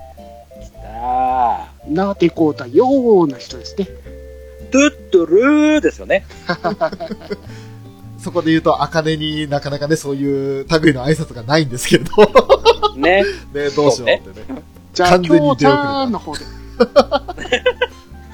[0.61, 2.87] 来たなでこうたよ
[3.23, 3.89] うな人ですね。
[4.71, 6.27] トゥットゥルーですよね。
[8.21, 12.11] そこで言うと、茜になかなかね、そういう類の挨拶がないんですけれど、
[12.97, 13.25] ね。
[13.55, 14.63] ね、どうしようってね。
[14.93, 16.41] じゃあ、完全に今日ち出遅れたゃんの方で。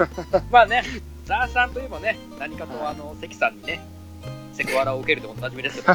[0.50, 0.82] まあね、
[1.30, 3.80] ザーさんといえばね、何かとあの、関さんにね、
[4.52, 5.94] セクハラを受けるでおなじみですけど、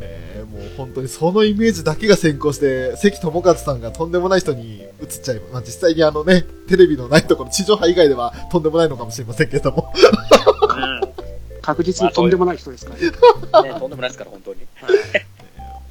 [0.00, 5.52] えーもう本当にそのイメージだけが先行して、関智和さんがとんでもない人に映っちゃいます。
[5.52, 9.92] まあ、実際にあのね、テレビのないところ、地上波以外ではとんでもないのかもしれませんけれども。
[11.60, 13.10] 確実にとんでもない人ですからね。
[13.52, 13.72] うん。
[13.72, 14.60] ね、とんでもないですから、本当に。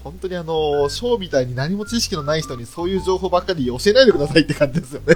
[0.03, 5.15] 本当にあの、ショーみたいに何も知識のない人にそういう情報ばっかり教えないでくださいって感じですよね。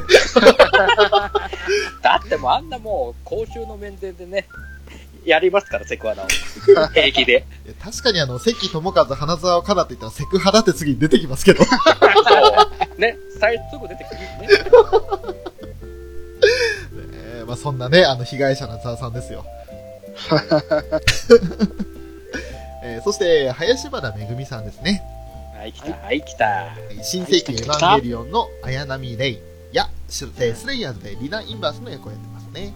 [2.02, 4.48] だってもうあんなもう、公衆の面前でね、
[5.26, 6.28] やりますから、セクハラを。
[6.94, 7.46] 平気で。
[7.84, 11.66] 確かにあの、関智和、花沢香菜って言ったらセクハラって次に出てきますけど。
[11.66, 11.72] そ
[12.98, 13.00] う。
[13.00, 14.48] ね、最すぐ出てくるね。
[17.40, 19.46] えーまあそんなね、あの、被害者のザーさんですよ。
[22.98, 25.04] えーそして、林原めぐみさんですね。
[25.56, 26.76] はい、来た、はい、来た。
[27.04, 29.40] 新世紀エヴァンゲリオンの綾波レイ
[29.72, 32.74] や、スレイヤーズでリナ・インバースの役をやってますね。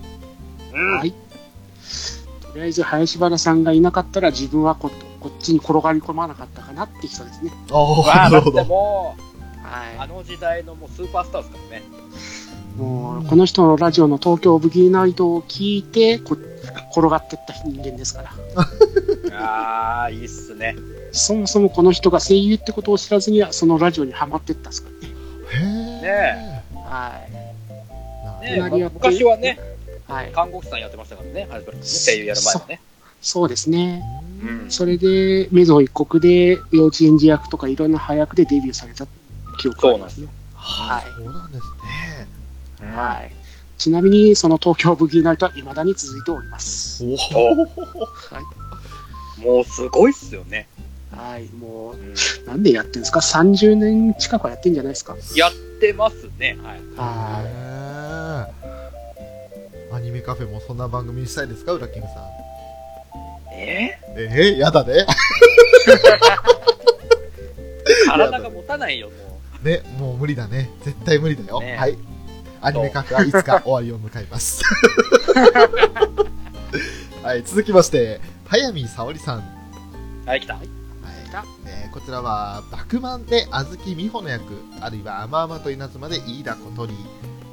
[0.74, 0.98] うん。
[0.98, 1.12] はい。
[1.12, 7.52] とりあえず、林原さんがいなかったら自分はここっちに転がり込まなかったかなって人ですね。
[7.72, 8.66] ああ、なるほど。
[8.66, 11.84] もう、はあの時代のもうスーパースターですからね。
[12.82, 12.84] い。
[12.84, 16.38] もう、この人のラジオの東京ブギーナイトを聞いて、こ
[16.92, 18.32] 転がってった人間ですから。
[19.40, 20.76] ああ、いいっすね。
[21.12, 25.14] そもそもこの人が声優ってことを知らずには、そのラジオにハマってったんですからね。
[25.54, 26.02] へえ。
[26.02, 27.32] ねはい。
[28.62, 29.60] ね昔はね、
[30.08, 30.32] はい。
[30.34, 31.48] 看護師さんやってましたからね、ね
[31.82, 32.82] 声優やる前はね。
[33.22, 34.04] そうですね。
[34.44, 39.06] うんそれで、メゾン一国で幼稚園児役とかいろんな早役でデビューされた
[39.60, 40.28] 記憶がありますね。
[40.56, 42.21] はい、はいそうなんですね。
[42.82, 43.32] はい。
[43.78, 47.04] ちなみに、その東京ブギーナイトは未だに続いております。
[47.04, 47.66] おおは
[49.40, 49.42] い。
[49.46, 50.68] もうすごいっすよね。
[51.16, 51.46] はい。
[51.50, 52.14] もうんう、
[52.48, 55.16] なんでやってんですか ?30 年近くはやってんじゃないですか？
[55.36, 56.58] やってますね。
[56.64, 56.80] はい。
[56.96, 58.50] は
[59.94, 62.18] アニメカフェもそんな番組にしたいですか、ウラキングさん。
[63.54, 63.98] え？
[64.16, 64.94] えー、やだね。
[64.94, 65.06] ー
[68.08, 70.70] 体が持たないよ、もね、もう無理だね。
[70.84, 71.60] 絶対無理だよ。
[71.60, 71.98] ねはい。
[72.62, 74.62] アニメカフェはいつか終わりを迎えます。
[77.24, 79.40] はい、続きまして、早見沙織さん。
[79.40, 79.44] う。
[80.28, 80.54] はい、来た。
[80.56, 80.70] はい
[81.66, 84.44] えーこちらは、バクマンであずきみほの役、
[84.80, 86.94] あるいは、あまあまと稲妻で飯田小鳥、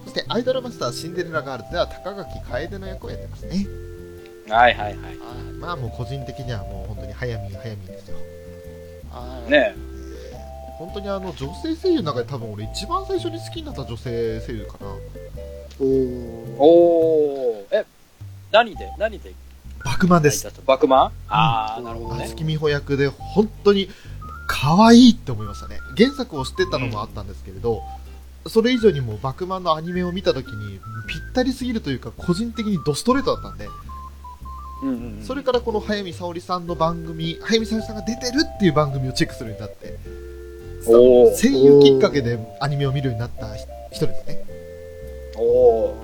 [0.04, 3.66] そして、アイドルマスターシンデレラガールズでは、高垣楓の役をやってますね。
[4.48, 4.94] はいはいはい。
[4.94, 4.98] い。
[5.58, 8.16] まあ、もう個人的にはもう本当に早見、早見ですよ。
[9.10, 9.50] はい。
[9.50, 9.74] ね
[10.78, 14.86] 本当にあの、女性声優の中で多分俺一番最初に好きになった女性声優かな。
[15.80, 17.76] おーおー。
[17.76, 17.84] え、
[18.52, 18.90] 何で？
[18.98, 19.34] 何で？
[19.84, 20.48] バクマンです。
[20.66, 21.12] バクマン？
[21.28, 22.34] ああ、なるほどねあず。
[22.34, 23.88] きみほ役で本当に
[24.46, 25.78] 可愛いって思いましたね。
[25.96, 27.82] 原作を知ってたのもあったんですけれど、
[28.46, 33.68] それ以上にもバクマンのアニメを見た時にぴったりすぎるというか個人的にドストレートだったんで、
[34.82, 39.98] うんうんうんそれからこの早見沙織さんの番組、早見沙織さんが出てるっていう番組をチェックするようになって、
[40.84, 43.54] 声優きっかけでアニメを見るようになった
[43.90, 44.44] 人ですね。
[45.36, 45.94] おー。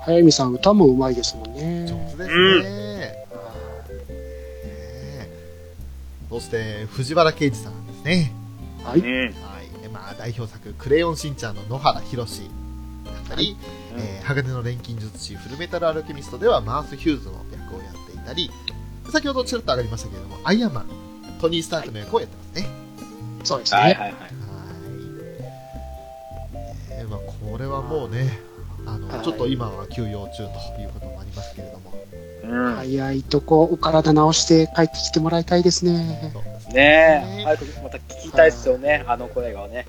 [0.00, 1.86] 早見さん、歌もうまいですもんね。
[1.86, 2.24] 上手ですね。
[2.26, 3.24] うんねえ
[6.28, 8.32] そして藤原啓治さんですね。
[8.82, 9.00] はい。
[9.00, 9.06] うん。
[9.06, 9.26] は
[9.62, 12.42] い、でまあ、代表作「クレヨンしんちゃん」の野原ひろし
[13.04, 13.56] だったり、
[13.96, 18.50] えー鋼の錬金術師フルメタルアルケミストではマース・ヒューズの役をやっていたり
[19.10, 20.86] 先ほどちらっと上がりましたけれどもアイアンマン
[21.40, 22.68] トニー・スタークの役をやってますね
[23.44, 23.80] そうですね。
[23.80, 24.12] はいはいはい。
[24.12, 24.30] はい、
[26.90, 27.20] えーまあ、
[27.50, 28.38] これはもうね
[28.86, 31.94] あの、はいちょっと今は休養中ということもありますけれども
[32.44, 32.74] うん。
[32.76, 36.30] 早いとこ、お体直して帰ってきてもらいたいですね。
[36.32, 39.86] そうですねえ、早くまた聞きたいっすよね、あの声がね。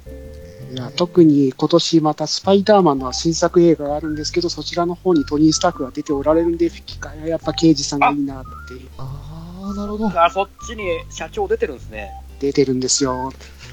[0.73, 8.49] いや特に今年またスパイダーマンの新作映画があるんですけど、そちらの方にトニー・スタークが出ておられるんで、吹き替えはやっぱ刑事さんがいいなって
[8.97, 9.25] あ
[9.67, 12.12] あなるほどあ、そっちに社長出てるんですね。
[12.39, 13.32] 出てるんですよ。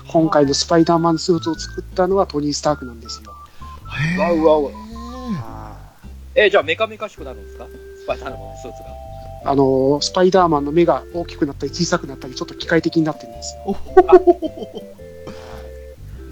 [0.09, 3.31] 今回のスパイダーマンスーツを作ったのはトニー・スタークなんですよ。
[4.19, 4.73] わうわう
[5.37, 5.77] あ
[6.35, 7.67] え、じゃあメカメカしくなるんですか？
[7.99, 8.89] スパイダーマンのスーツが。
[9.45, 13.77] あのスパイダーマンの目が大きくなったり小さくなったり、ちょっと機械的になってるんですよ。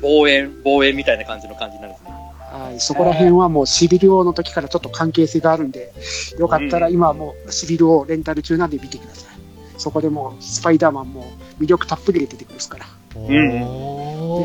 [0.00, 2.10] 望遠、望遠みたいな感じの感じになるんですね。
[2.50, 5.92] はい、そこら辺はもうシビル王の時からちょっと関係性があるんで、
[6.38, 9.39] よかったら今はもうシビル王レンタル中なんで見てください。
[9.80, 12.86] そこでもうスパイダーマンも魅力たっぷりで出てくるですから。
[13.14, 13.34] おで、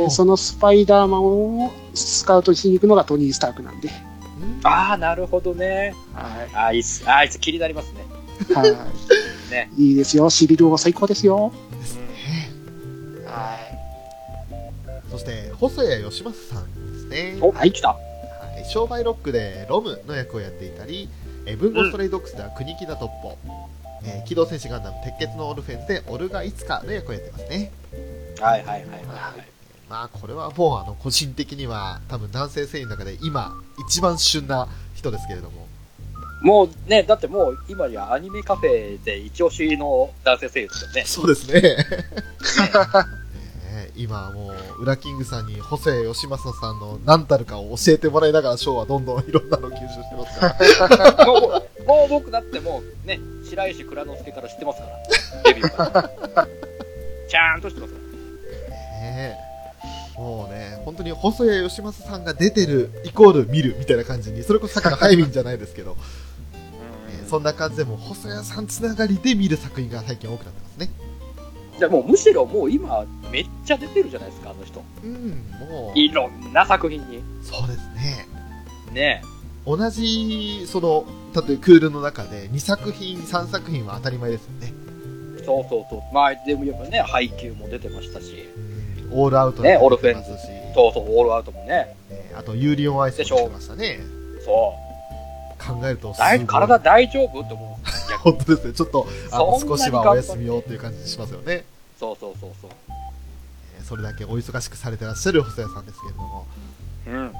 [0.06, 1.24] ーそのスパイダーマン
[1.66, 3.90] をスカウトしに行くのがトニー・スタークなんで。
[4.64, 5.94] ああ、なるほどね。
[6.14, 7.04] はいいっす。
[7.06, 8.06] あーいつ気になりますね。
[8.50, 8.54] い。
[8.54, 8.64] は
[9.52, 9.70] ね。
[9.78, 9.90] い。
[9.90, 10.30] いいですよ。
[10.30, 11.52] シビル王最高ですよ。
[11.72, 12.02] ですね
[13.26, 13.58] は
[15.12, 17.90] そして細谷義正さんですねお、はい来た。
[17.90, 21.08] はい商売ロックでロムの役をやっていたり、
[21.46, 23.38] えー文豪ストレイドッグスでは国木田トッポ、
[24.06, 27.72] えー機動戦士ガンダム鉄血のオルフェンズでオルガいつかの役をやってますね
[28.40, 28.90] はいはいはいはい。
[29.90, 33.54] まあこれはもうあの個人的には多分男性声優の中で今
[33.88, 35.66] 一番旬な人ですけれども
[36.42, 41.04] もうね、だってもう今やアニメカフェで一押しの男性声優ですよね。
[41.06, 41.78] そうですねね
[43.96, 50.40] 今はもうウラキングさんに細谷義正さんの何たるかを教えてもらいながらショーはどんどんいろんなのを吸収してます
[50.80, 51.40] からもう、
[51.86, 55.44] もう僕だってもうね、白石蔵之介から知ってますから。
[55.44, 56.02] デビューか
[56.36, 56.48] ら。
[57.28, 58.06] ちゃんと知ってますから。
[59.02, 59.46] ねえ
[60.18, 65.98] もうね、本当に細谷義正さんが出てるイコール見るみたいな感じに、それこそさっきのハイミンじゃないですけど、
[67.10, 70.90] えーそんな感じでもう細谷さんつながりで見る作品が最近多くなってますね。
[71.78, 74.84] じゃあもうむしろもう今めっちゃ出てるじゃないですか、あの人。
[75.04, 75.30] うん、
[75.70, 77.22] もう、いろんな作品に。
[77.42, 78.28] そうですね。
[78.94, 79.22] ね
[79.66, 84.74] 同じ、その、例えばクールの中で2作品、3作品は当たり前ですよね。
[85.46, 86.14] そうそうそう。
[86.14, 88.48] まあでもやっぱね、配給も出てましたし。
[88.58, 88.76] うん
[89.12, 91.96] オールアウトねオールフ出ェンズてますし、そうそう、オールアウトもね。
[92.10, 94.00] えーあとユーリオンアイスもしてましたね。
[94.44, 94.85] そう。
[95.66, 96.14] 考えると
[96.48, 97.42] 体大丈夫？
[97.42, 97.86] って思う。
[98.20, 98.74] 本当ですね。
[98.74, 101.66] ちょっと、あの少しはお休みをっていう感じしますよね。
[102.00, 102.72] そうそうそうそう。
[103.78, 106.48] えーそれだけお忙しくされてらっしゃる細谷さんですけれども、
[107.08, 107.34] うん。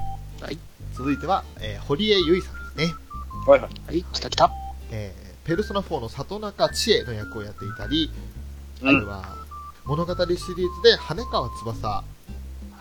[0.94, 2.94] 続いては、えー堀江由衣さんですね。
[3.46, 3.70] はいはい。
[3.86, 4.50] はい、来た来た。
[4.90, 8.10] えーペルソナ4の里中千恵の役をやっていたり、
[8.82, 9.24] あうんるいは
[9.84, 12.04] 物語シリーズで羽川翼、は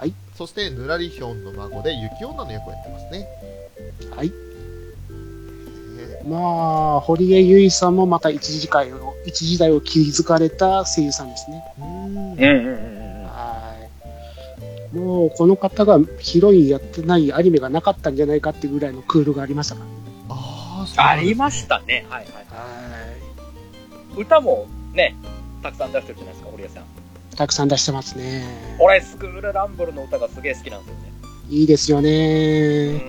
[0.06, 3.28] い、そしてぬらりひょんの孫で雪女の役をやってますね。
[4.16, 4.34] はい。
[6.08, 6.38] えま
[6.98, 11.64] あ、堀江由衣さんもまた一時代を、一時代を築かれた声優さんですね。
[11.80, 13.24] ーうーん。
[13.26, 13.76] は
[14.94, 14.96] い。
[14.98, 19.82] もう、この方がヒロインやってないアニメがなかったんじゃないかっていうぐらいのクールがありましたか
[20.30, 22.06] あーそうなあんですねりましたね。
[22.10, 22.34] はいはい。
[22.52, 22.58] ら。
[22.58, 22.66] は
[24.18, 24.22] い。
[24.22, 25.16] 歌もね、
[25.62, 26.84] たくさん出してるじゃないですか、堀江さん。
[27.36, 28.78] たくさん出してますね。
[28.80, 31.12] 俺、スクールランブルの歌がすげえ好きなんですよね。
[31.50, 32.94] いいですようね。
[32.98, 33.02] ん。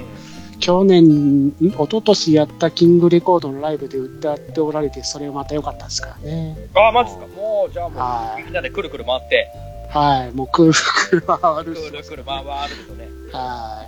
[0.58, 1.52] 去年、ん？
[1.60, 6.56] 一昨年やったキングレコードのライブで歌っておられて、それはまた良かったですからね。
[6.74, 7.26] あ、マジですか？
[7.40, 9.48] もう、じゃあはいもう、みんなでくるくる回って、
[9.90, 10.32] はい。
[10.32, 11.90] もうクールクール回くるし。
[11.92, 13.08] るくる回回るんですよね。
[13.32, 13.84] は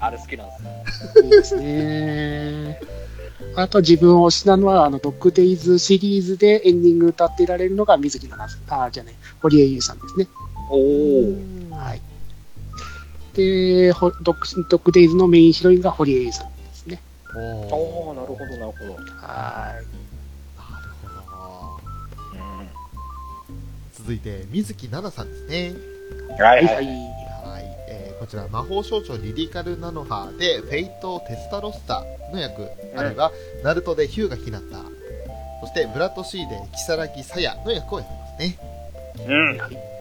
[0.00, 0.54] あれ好きなんで
[0.92, 1.22] すよ。
[1.22, 1.24] い。
[1.24, 2.80] いいですね。
[3.54, 10.26] あと自分を推しなのは、あの、ドッグデイズシリーズでエンディング歌っていられるのが水木奈々さん、あ、じゃない、堀江優さんですね。
[10.70, 11.76] おお。
[11.76, 12.00] はい。
[13.34, 17.00] で、ほドッグドッグデイズのメインヒロインが堀江優さんですね。
[17.34, 18.94] おーおおなるほど、なるほど。
[18.94, 19.74] はい。
[19.74, 21.80] なるほど。
[23.94, 25.74] 続いて、水木奈々さんですね。
[26.38, 26.74] ははいいは。
[26.74, 26.88] はいい。
[26.88, 33.32] はい、えーこちら魔法少女リリカルナノハでフェイト・テスタロスタの役、あるいは
[33.64, 34.84] ナルトでヒューガヒナタ
[35.60, 38.58] そしてブラッドシーでキサラギサヤの役をやってますね
[39.26, 39.91] うん。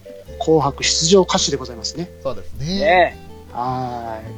[0.44, 2.10] 紅白出場歌手でございますね。
[2.24, 3.18] そうですねね
[3.54, 4.32] はえ。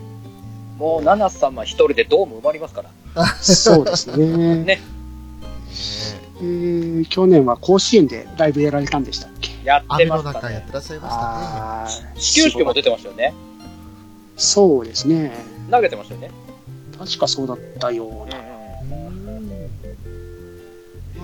[0.78, 2.84] もう、ナナ様一人でドーム埋まりますか
[3.16, 3.24] ら。
[3.24, 3.28] い。
[3.42, 4.18] そうですね。
[4.28, 4.82] ねね
[6.42, 9.52] えー去年は甲子園でライブやられたんでしたっけ？
[9.64, 10.74] やって雨ましたねの中やって。
[10.74, 13.34] らっしゃいましたね始球式も出てましたよね。
[14.36, 15.32] そうですね。
[15.72, 16.32] 投げてましたよね。
[16.98, 18.36] 確かそうだったような。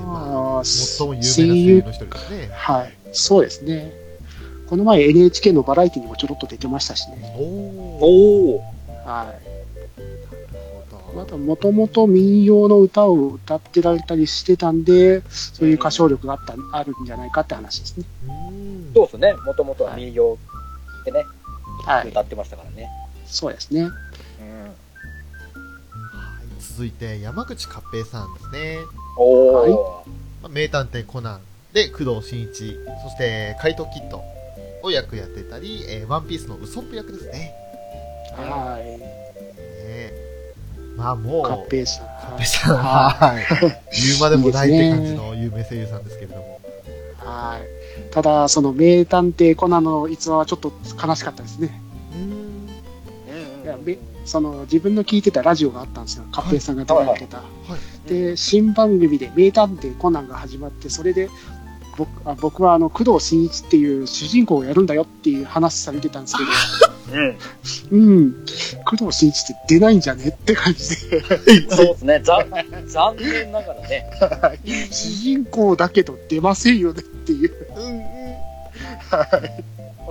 [0.05, 2.93] まあ、最も有名な声優の一人ですねはい。
[3.11, 3.91] そうですね。
[4.69, 7.35] この前 NHK のバラエティにもちょろっと出てましたしね。
[7.37, 8.63] おお。
[9.03, 11.15] はい。
[11.15, 18.05] また、もともと民謡の歌を歌ってられたりしてたんで、そういう歌唱力があった、あるんじゃないかって話ですね。
[18.93, 19.33] そうですね。
[19.33, 20.37] もともとは民謡
[21.03, 21.25] でね、
[21.85, 22.09] はい。
[22.09, 22.87] 歌ってましたからね。
[23.25, 23.81] そうですね。
[23.81, 23.89] うん。
[23.89, 23.93] はい
[26.59, 28.77] 続いて山口勝平さんですね、
[29.17, 30.03] おお。
[30.43, 31.41] まあ名探偵コナン
[31.73, 34.23] で工藤新一そして怪盗キッド
[34.83, 37.53] を役やってたり、えーワンピースのウソップ役ですね
[38.35, 38.99] はい。
[38.99, 40.11] ね
[40.95, 42.05] まあもうカッペイさん。
[42.05, 43.45] 勝平さんはい
[44.07, 46.59] 言うまでもないって感じの有名声優さんですけれども
[47.17, 48.11] はい。
[48.11, 50.71] ただ、その名探偵コナンの逸話はちょっと
[51.05, 51.81] 悲しかったですね。
[52.13, 52.69] うーん
[54.25, 56.25] その自分の聞いてたラジオがあったんですよ。
[56.31, 57.37] カッペイさんが出られてた。
[57.37, 57.45] はい
[58.09, 61.29] で、新番組で名探偵コナンが始まって、それで、
[61.99, 66.35] 僕あ僕はあの工藤新一っていう主人公をやるんだよっていう話されてたんです
[67.09, 67.37] けうん。
[67.37, 67.37] ど、
[67.91, 68.45] うん、
[68.85, 71.21] 工藤新一って出ないんじゃねって感じで、
[71.69, 72.21] そうですね。
[72.23, 72.45] ざ
[72.87, 74.09] 残念ながらね。
[74.89, 77.53] 主人公だけど出ませんよねっていう。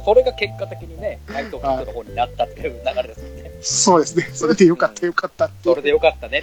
[0.05, 3.53] それが結果的にね、怪盗キッドの方になったっていう流れですもんね。
[3.63, 4.31] そうですね。
[4.35, 5.75] それでよかったよかったってそ。
[5.75, 6.43] れでよかったね。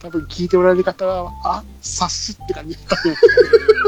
[0.00, 2.76] 多分聞いておられる方は、あ、察しって感じ。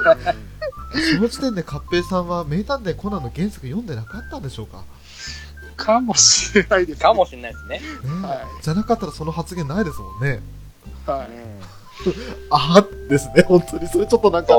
[1.17, 4.85] その時点で勝平さんは名探偵コナンの原作読んでなかったんでしょうか？
[5.77, 7.03] かもしれないです、ね。
[7.03, 7.79] かもしれないですね。
[7.79, 7.83] ね
[8.27, 10.41] はじゃなかったらその発言ないですもんね
[11.07, 11.29] はい。
[12.51, 14.59] あーですね本当にそれちょっとなんか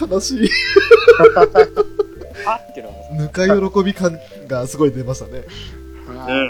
[0.00, 0.50] 悲しい
[2.46, 3.04] あっていうのが。
[3.14, 4.18] ぬか喜び感
[4.48, 5.44] がすごい出ましたね
[6.08, 6.48] はいうん。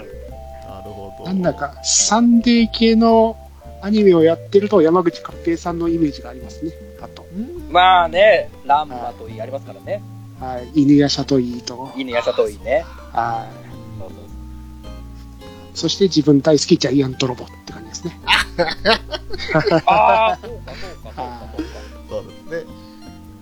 [0.66, 3.37] なるほどなんだか、サンデー系の
[3.83, 6.72] アニメをやってると山口勝平さんのイメージがありますね。
[7.05, 10.03] あと、うんまあね、ランマといいありますからね。
[10.41, 12.85] はい、犬やシャトイと、犬やさといいね。
[13.13, 13.47] は
[13.99, 14.25] そうそうい。
[15.75, 18.19] そして自分大好きジャイアントロボって感じですね。
[19.87, 21.41] ああ、そうか、そうか、そうか、そうか。
[22.09, 22.73] そうですね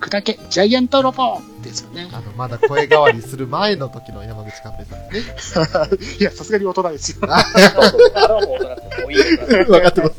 [0.01, 2.09] 砕け、ジャイアントロボですよね。
[2.11, 5.65] あのまだ声変わりする前の時の山口勝平さんですね
[6.19, 7.17] いや、さすがに大人ですよ。
[7.23, 9.71] そうそうあれはもう大人。
[9.71, 10.13] 分 かってます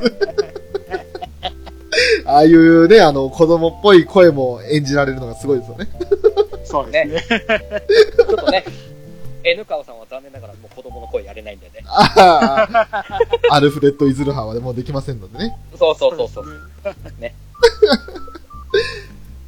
[2.27, 5.89] ああいうねあの子供っぽい声も演じられるのがすごいですよね
[6.65, 7.43] そ そうですね。
[8.17, 8.65] ちょっとね、
[9.45, 11.73] N 川さんは残念ながらもう子供の声やれないんでね。
[11.87, 15.57] アルフレッド・イズルハはもうできませんのでね。
[15.79, 16.47] そうそうそうそう。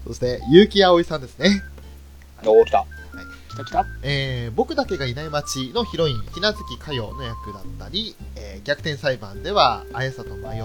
[0.06, 1.62] そして、結城葵さんですね。
[2.44, 2.84] おー、来た。
[3.50, 3.84] 来た来た。
[4.02, 10.60] えー僕だけがいない街のヒロイン、ひなずきかよの役だったり、えー逆転裁判では、あやさと迷い、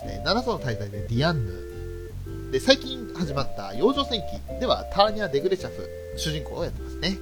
[0.00, 7.18] そして、七つの大罪でディアンヌ、で、最近始まった幼女戦記では、ターニャ・デグレシャフ、主人公をやってますね。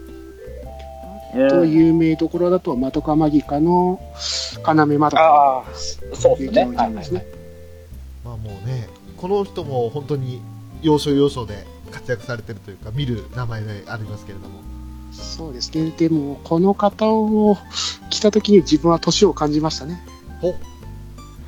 [1.51, 4.01] と、有名どころだと、まどかマギカの
[4.67, 5.23] 要まどか。
[5.23, 5.65] ああ、
[6.15, 6.63] そうですね。
[6.63, 7.27] はいはいはいですね。
[8.25, 10.41] まあもうね、この人も本当に
[10.81, 14.61] 要所要所で活躍されてるというか、見る名前でありますけれども。
[15.13, 15.93] そうですね。
[15.99, 17.57] でも、この方を
[18.09, 20.01] 来た時に自分は年を感じましたね。
[20.41, 20.55] ほ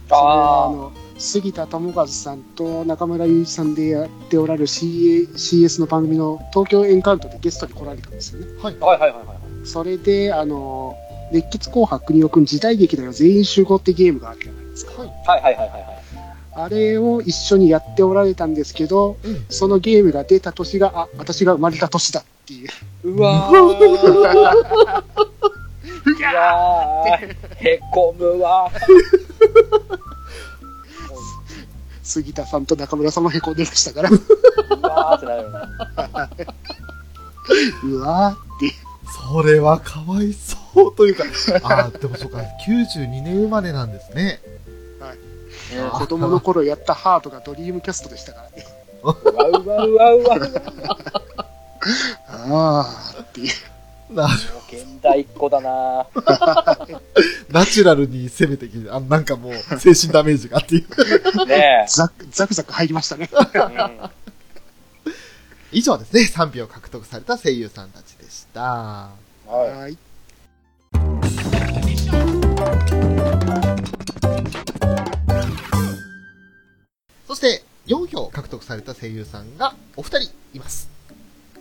[0.09, 8.47] それはああの杉田智和さんと中村祐一さんでやっておられる CA CS の番組の東京エンカウントでゲストに来られたんですよね。
[8.63, 8.77] はい。
[8.81, 9.37] あ、はいはいはいはい。
[9.67, 10.97] それで、あの、
[11.31, 15.03] 熱血紅白国尾くん時代劇だよ全員集合ってゲームがあるじゃないですか。
[15.03, 15.11] はい。
[15.27, 16.01] はいはいはいはいはい。
[16.53, 22.71] あれを一緒にやっておられたんですけど、うんそのゲームが出た年が、あ、私が生まれた年だっていう。
[23.05, 23.87] うわー。
[26.17, 26.33] いや
[27.23, 28.71] ー、へこむわ。
[32.11, 34.13] 杉田さんと中村さんもへこんでましたから、う
[34.83, 35.59] わーってなるよね。
[37.85, 38.75] うわーって。
[39.33, 40.57] それはかわいそ
[40.89, 41.25] うというか、
[41.63, 44.41] ああ、でもそうか、92年生まれなんですね。
[45.01, 48.67] あ子供の頃やったハートがドリームキャストでしたからね。
[49.03, 50.39] う わうわうわうわ。
[52.49, 53.53] もうあーっていう。
[54.15, 54.27] な
[54.71, 56.07] 現代っ子だな
[57.51, 61.47] ナチュラルに攻めてきて、あなんかもう、精神ダメージがっていう。
[61.47, 63.31] ねザクザクザク入りましたね。
[63.55, 63.59] え。
[63.59, 64.11] うん
[65.73, 68.61] 以上ですね、3票獲得された声優さんたちでした。
[68.61, 69.11] は
[69.47, 69.97] はい。
[77.29, 80.91] そして、4票獲得された声優さんがお二人います。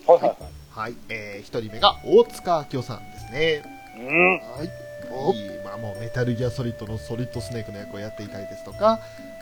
[0.08, 0.12] い。
[0.12, 0.59] はいはいはい。
[0.80, 3.64] はい、えー、1人目が大塚明夫さんですね。
[3.98, 4.40] うん。
[4.40, 4.70] はい。
[5.12, 9.02] おいいまあもうメタルギアソリッドのソリッドスネークの役をやっていたりですとか、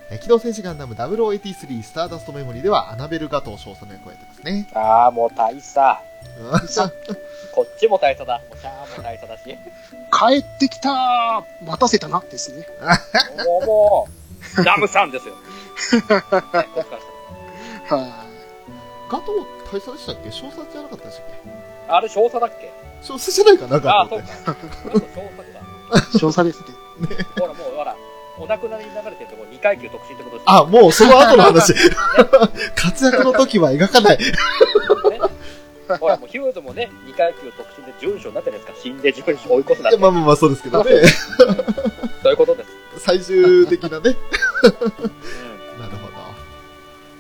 [0.10, 4.68] えー機動戦士ガンダム0083スターダストメモリーではアナベル・ガトー少佐の役をやってますね。
[4.74, 5.78] ああ、もう大佐。
[7.54, 8.40] こっちも大佐だ。
[8.40, 9.44] もうシャーも大佐だし。
[9.44, 12.68] 帰ってきたー待たせたなですね。
[13.46, 14.08] もう、も
[14.58, 15.36] う、ラムさんですよ。
[17.90, 18.27] はガ
[19.10, 20.32] トー大佐でしたっけ？
[20.32, 21.26] 少佐じゃなかったでしたっ
[21.88, 22.68] らあれ、少佐だっけ？
[22.68, 24.46] け少佐じゃないかなああ、ガトーそうって。
[24.46, 24.52] か。
[25.92, 26.44] あと少佐か。
[26.44, 26.44] い。
[26.44, 26.66] 少佐ですね。
[27.40, 27.96] ほら、もう、ほら、
[28.40, 31.74] お亡くなりに流れてるところ2階級特進ってことですよあ、もうその後の話。
[32.76, 34.20] 活躍の時は描かない。
[36.00, 39.98] ほら、もうヒューズもね、2階級特進で順序になってるんですか死んで順序追い越すなんて。
[40.00, 40.92] まあまあまあそうですけどね。
[42.24, 42.70] そういうことです。
[43.00, 44.16] 最終的なね。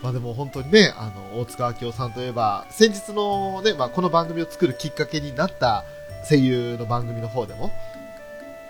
[0.07, 5.83] まあでも本当にね、あの、大塚明夫さんといえば、先日のね、まあこの番組を作るきっかけになった
[6.29, 7.73] 声優の番組の方でも、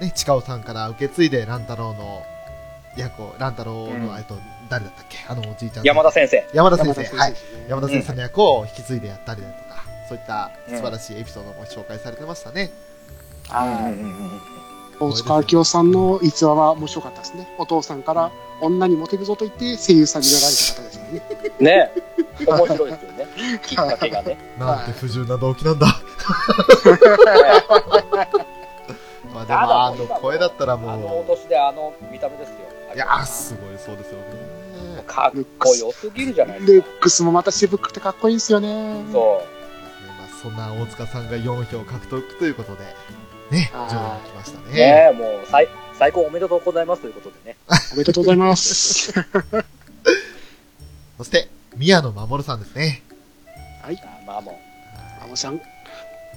[0.02, 2.24] ね、近尾さんから受け継いで乱太郎の
[2.96, 4.36] 役を、乱太郎の、うんえっと、
[4.68, 5.20] 誰だったっけ？
[5.30, 5.86] あのおじいちゃん。
[5.86, 6.44] 山田先生。
[6.56, 7.04] 山田先生。
[7.04, 7.36] 山田先生はい。
[7.70, 12.72] 山田先生の役を引き継いでやったりだとか、そういった素晴らしいエピソードも紹介されてましたね。
[13.48, 14.67] はい。
[15.00, 17.48] 大塚明夫さんの逸話は面白かったですね。
[17.58, 18.32] お父さんから
[18.62, 21.22] 女にモテるぞと言って声優さんになられた方ですよね。
[21.60, 21.92] ね
[22.40, 22.46] え。
[22.46, 23.28] 面白いですよね。
[23.64, 24.38] きっかけがね。
[24.58, 25.88] なんて不純な動機なんだ。
[29.34, 32.56] まあでもあの声だったらあのもお年であの見た目ですよ。
[32.94, 35.04] う、いやーすごいそうですよね。
[35.06, 36.88] かっこよすぎるじゃないルですか。
[36.88, 39.04] ックスもまた渋くてかっこいいんですよね。
[39.12, 39.46] そね
[40.18, 42.80] まあ、そんな大塚さんが4票獲得ということで、
[43.52, 44.64] ね、上位に来ましたう。
[44.66, 44.74] ね。
[44.74, 45.68] ねえ、もう最
[45.98, 47.58] 最高おめでとうございますということでね。
[47.94, 49.12] おめでとうございます。
[51.18, 53.02] そして、宮野真守さんですね。
[53.82, 53.90] あ
[54.26, 54.60] まあも
[55.22, 55.56] マモさん。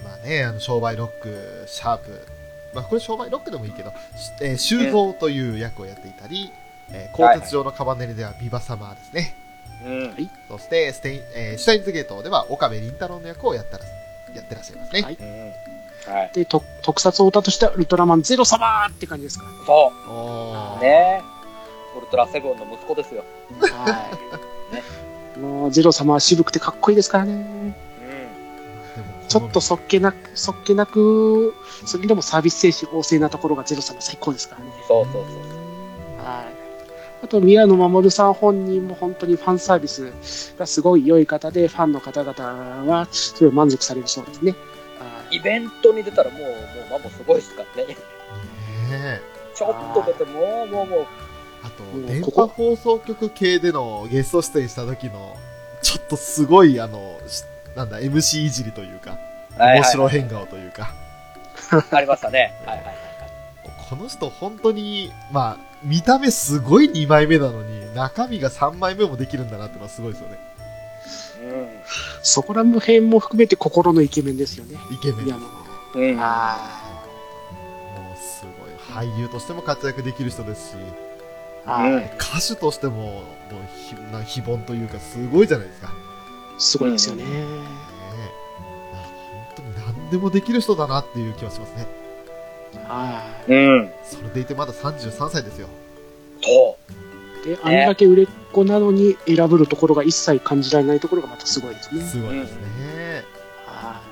[0.03, 2.27] まあね、あの、商売ロック、シャープ。
[2.75, 3.95] まあこれ商売ロックでもいいけど、し
[4.41, 6.51] えー、修造という役をやっていたり、
[6.91, 9.37] えー、鋼鉄上のカバネリではビバサマーですね。
[9.85, 9.89] う。
[9.89, 10.31] うん。
[10.49, 13.85] そして、ステイン、えーシュタインズゲートでは岡部倫太郎の役をやったら、
[14.35, 15.03] やってらっしゃいますね。
[15.03, 15.80] はいうん。
[16.11, 16.31] はい。
[16.35, 19.93] で、と特撮オタとしてはウルトラマンゼロ様って感じですかそ
[20.79, 20.83] う。
[20.83, 21.23] ねえ。
[21.97, 23.25] ウルトラセブンの息子ですよ。
[23.61, 24.11] は
[25.37, 25.39] い。
[25.39, 27.33] もうゼロ様は渋くてかっこいいですからね。
[27.33, 29.29] うん。
[29.29, 31.55] ちょっとそっけなく、そっけなく、
[31.87, 34.73] それでもサービス精神旺盛なところがゼロ様最高ですからね。
[34.89, 35.23] そうそうそう。
[36.25, 36.61] はい。
[37.23, 40.13] あと、宮野真守さん本人も本当にファンサービス
[40.59, 44.55] がすごい良い方で、ファンの方々はすごい満足されるそうですね。
[45.01, 46.55] はいイベントに出たらもう、もう
[46.91, 47.95] マモすごいですからね。
[47.95, 47.97] ね
[48.93, 49.21] え
[49.55, 51.07] ちょっと出て、もう、もう、もう、
[51.63, 55.37] あと電ここ波放送局系でのゲスト出演した時の
[55.83, 57.45] ちょっとすごいあのし
[57.77, 59.19] なんだ MC いじりというか
[59.59, 60.95] 面白変顔というか
[61.93, 62.55] ありましたね。
[62.67, 62.97] はいはいはい
[63.89, 70.50] この人本当にまあ見た目すごい2枚目なのに中身が3枚目もできるんだなってのはすごいですよねはい。
[72.23, 74.77] そこら辺も含めて心のイケメンですよね。
[74.91, 75.37] イケメン
[75.95, 76.13] うん。
[76.13, 76.19] うん。
[76.21, 76.57] あ
[77.97, 80.75] もうすごい俳優としても活躍できる人ですし
[81.67, 83.23] あ、はいうん歌手としてももう
[83.77, 86.11] ひな非凡というかすごいじゃないですか、ね
[86.61, 87.25] すごいですよね。
[87.27, 87.45] え
[89.33, 91.87] 本当に何でもできる人だなっていう気はしますね
[92.87, 93.53] はい。
[93.53, 93.91] うん。
[94.05, 95.69] それでいてまだ33歳ですよ
[96.43, 96.93] そう。
[97.45, 102.03] で、あんだけ売れっ子なのに選ぶるところが一切感じられないところがまたすごいですね。
[102.03, 103.25] すごいですね、
[103.67, 104.03] は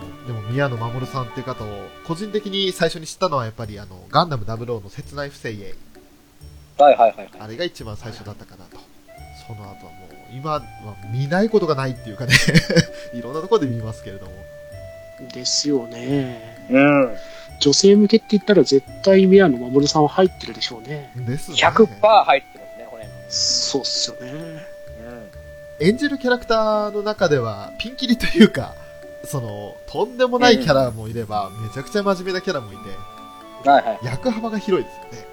[0.00, 1.68] 本当にでも宮野真守さんっていう方を
[2.06, 5.74] 個人的に最初に知ったのはやっぱりあのガンダム00の切ない不正へ
[6.78, 7.28] はいはいはいはい。
[7.40, 8.78] あれが一番最初だったかなと
[9.46, 10.62] その後はもう今は
[11.12, 12.34] 見ないことがないっていうかね
[13.14, 14.32] いろんなところで見ますけれども
[15.30, 15.32] い。
[15.32, 16.66] ですよね。
[16.70, 17.16] うん。
[17.62, 21.12] 女性向けって言ったら絶対宮野真守さんは入ってるでしょうね。
[21.16, 23.08] ですね100%入ってますね、これ。
[23.28, 24.32] そうっすよね。
[25.80, 25.86] うん。
[25.86, 28.74] 演じるキャラクターの中ではピンキリというか
[29.24, 33.98] そのとんでもないキャラもいれば、めちゃくちゃ真面目なキャラもいてはいはい。
[34.02, 35.28] 役幅が広いですよね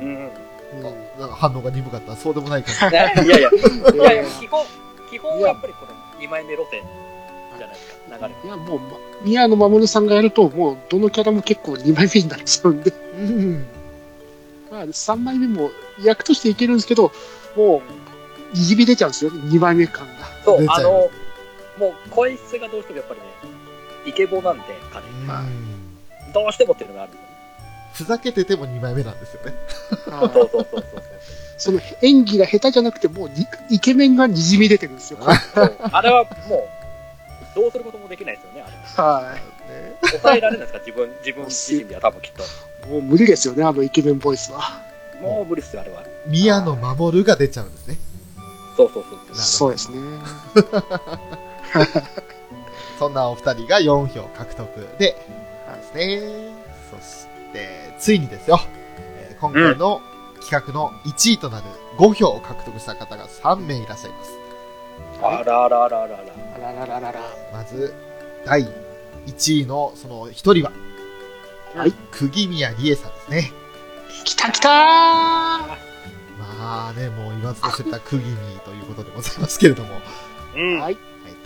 [0.00, 0.08] うん。
[0.08, 0.30] うん
[0.84, 4.64] あなんか反応が鈍かったそうでもないかねいやいや、いやいや、基本、
[5.10, 6.82] 基本はやっぱりこの2枚目路線
[7.56, 8.28] じゃないですか、流れ。
[8.44, 8.86] いや、もう、ま
[9.22, 13.66] 宮野真守さんがやると、もう、どのキャラも結構2枚目になっちゃうんで、うん
[14.70, 15.70] まあ、3枚目も
[16.02, 17.12] 役としていけるんですけど、
[17.56, 17.82] も
[18.54, 20.12] う、にじみ出ちゃうんですよね、2枚目感が。
[20.44, 20.90] そうあの、
[21.78, 23.26] もう声質がどうしてもやっぱりね、
[24.06, 25.06] イケボなんで、彼。
[25.06, 25.86] うん
[26.34, 27.12] どうしてもっていうのがある。
[27.94, 29.54] ふざけてても2枚目なんですよね
[30.04, 30.84] そうそうそうそう
[31.56, 35.18] その演技が下手じゃなくて、もうにイケメンがにじみ出てるんですよ。
[35.24, 36.75] あれはもう、
[37.56, 39.12] どうすることもできないですよね、あれは。
[39.30, 39.36] は
[40.10, 42.42] 抑えられないですか、自分、自分自身では多分きっと。
[42.86, 42.90] い。
[42.90, 44.60] もう無理ですよね、あのイケメンボイスは。
[45.20, 46.02] もう無理ですよ、あれは。
[46.26, 47.96] 宮野真守が出ちゃうんですね
[48.76, 49.70] そうそうそうそう。
[49.72, 49.96] ですね。
[52.98, 55.16] そんなお二人が4票獲得でで
[55.82, 56.20] すね
[56.90, 58.60] そしてついにですよ、
[58.98, 60.00] えー今回の
[60.40, 61.64] 企画の1位となる
[61.98, 64.30] 5票を獲得した方が3名いらっしゃいます
[65.22, 66.16] あららららら。
[66.16, 66.18] あ
[66.72, 67.20] ららららら。
[67.52, 67.92] まず
[68.44, 68.62] 第
[69.26, 70.72] 1位のその1人は
[71.74, 71.92] はい。
[72.12, 73.52] 釘宮理恵さんですね
[74.24, 75.78] 来た来たーま
[76.88, 80.00] あねもう言わずと知った釘宮ということでございますけれども
[80.56, 80.80] うん。
[80.80, 80.96] はい。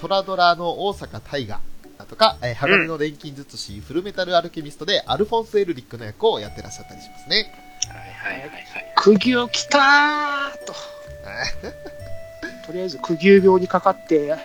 [0.01, 1.61] トラドラの大阪大河
[1.99, 7.53] だとか、えー鋼の錬金術師、フルメタルアルケミストでアルフォンス・エルリックの役をやってらっしゃったりしますね。
[7.89, 7.95] は
[8.33, 8.61] いはいはいはい。
[8.97, 10.73] 釘を来たーと。
[12.67, 14.37] とりあえず釘病にかかって、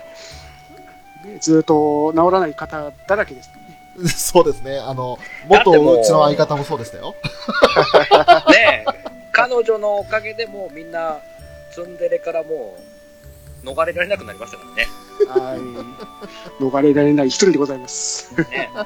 [1.25, 3.65] ね、ずっと治らない方だらけですね。
[4.09, 4.77] そうですね。
[4.77, 5.17] あの、
[5.47, 7.15] 元ううちの相方もそうでしたよ。
[8.51, 8.91] ねえ、
[9.31, 11.19] 彼女のおかげでもうみんな、
[11.71, 12.77] ツンデレからも
[13.63, 14.87] う、逃れられなくなりましたからね。
[15.27, 15.59] はい。
[16.63, 18.35] 逃れられない一人でございます。
[18.49, 18.85] ね ま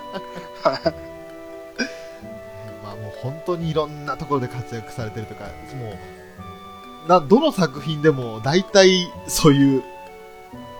[2.91, 5.49] あもう本当にいろんなところで活躍されてるとか、も
[7.05, 9.83] う、な、どの作品でも大体そういう、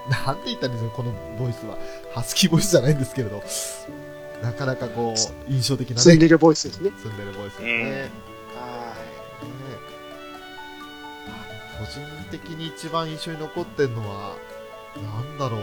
[0.09, 1.77] なんて言ったんですか、このボイスは。
[2.13, 3.43] ハスキーボイスじゃないんですけれど、
[4.41, 6.91] なかなかこう、印象的なね、ツンデレボイスですね。
[6.97, 7.71] 住んでるボイスですね。
[7.73, 8.09] うんね
[8.55, 8.95] は
[11.79, 12.01] 個人
[12.31, 14.35] 的に一番印象に残ってるのは、
[14.95, 15.61] なんだろう。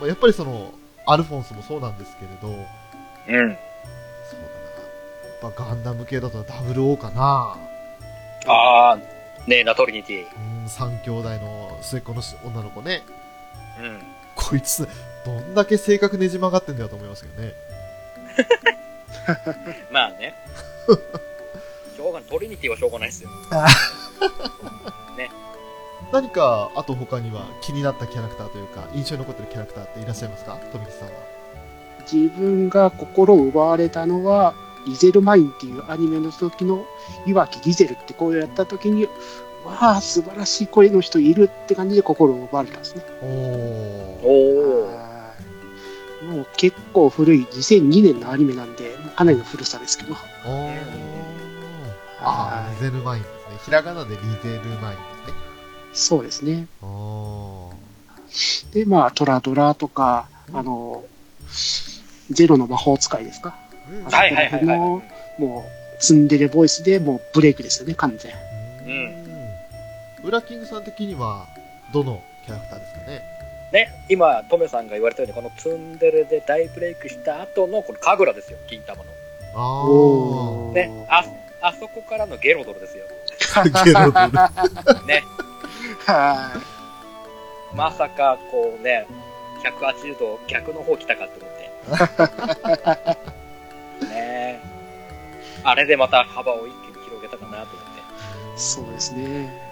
[0.00, 0.72] まあ、やっぱりその、
[1.06, 2.56] アルフォンスもそうなんですけれど、うん。
[3.28, 3.46] そうだな。
[5.46, 7.56] やっぱガンダム系だと WO かな。
[8.46, 8.96] ああ、
[9.46, 10.62] ねえな、トリニティ。
[10.62, 13.02] うん、三兄弟の末っ子の女の子ね。
[13.80, 14.00] うん。
[14.34, 14.88] こいつ、
[15.24, 17.54] どんだけ性格ねじ曲がってんだよと思いますけどね。
[19.90, 20.34] まあね。
[21.96, 22.28] しょうがない。
[22.28, 23.30] トリニティはしょうがないですよ。
[26.12, 30.58] 何か、あと他には気になったキャラクターというか、印象に残ってるキャラクターっていらっしゃいますか？
[30.72, 31.14] 富木さんは。
[32.06, 32.12] い。
[32.12, 34.54] 自分が心を奪われたのは、
[34.86, 36.84] リゼルマインっていうアニメの時の、
[37.26, 39.08] いわきリゼルって声をやった時に、
[39.64, 43.02] わあ、素晴らしい声の人いるって感じで心を奪われたんですね。
[43.22, 43.28] おー。
[44.26, 50.14] おもう結構古い2002年のアニメなんで、かなりの古さですけど。
[50.46, 50.78] おー
[52.26, 53.58] ああ、リゼルマインですね。
[53.66, 55.34] ひらがなでリゼルマインですね。
[55.92, 56.66] そうですね。
[56.82, 58.74] おー。
[58.74, 61.04] で、まあ、トラドラとか、あの、
[62.30, 63.54] ゼロの魔法使いですか？
[63.90, 64.78] うんはいはいはいはい。
[64.78, 65.02] も
[65.38, 65.66] も
[65.98, 68.32] う、ツンデレボイスでもうブレイクですよね、完全。
[68.86, 69.23] うん。
[70.24, 71.46] ウラキングさん的には、
[71.92, 73.22] どのキャラクターですかね？
[73.72, 79.10] ね、今、トメさんが言われたように、このツンデレで大ブレイクした後の、この神楽ですよ、金玉の。
[79.56, 81.24] あおーね、あ、
[81.60, 83.04] あそこからのゲロドルですよ。
[83.56, 83.64] あ。
[83.84, 85.06] ゲロドル。
[85.06, 85.22] ね、
[86.06, 86.52] は
[87.74, 89.06] まさか、こうね、
[89.62, 91.54] 180度逆の方来たかって思っ
[93.98, 94.06] て。
[94.06, 94.60] ね
[95.64, 98.00] あれでまた幅を一気に広げたかなと思って。
[98.00, 98.58] い。
[98.58, 99.63] そうですね。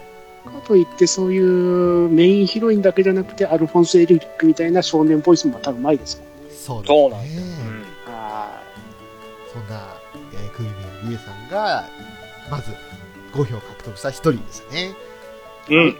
[0.50, 6.54] かといって、そういうメインヒロインだけじゃなくて、アルフォンス・エリックみたいな少年ボイスも多分うまいですもんね。
[6.54, 6.98] そうですね。
[6.98, 7.42] そうなんですよ。
[8.06, 8.62] は
[9.52, 9.96] そんな、
[10.32, 10.72] えー、クイミ
[11.06, 11.84] ンリエさんが、
[12.50, 12.72] まず、
[13.32, 14.94] 5票獲得した1人でしたね。
[15.68, 15.76] うん。
[15.76, 15.96] うん。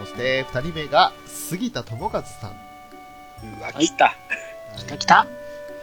[0.00, 2.50] そして、2人目が、杉田智和さん。
[2.50, 4.06] うわ、来た。
[4.06, 4.16] い。
[4.78, 5.26] 来た来た。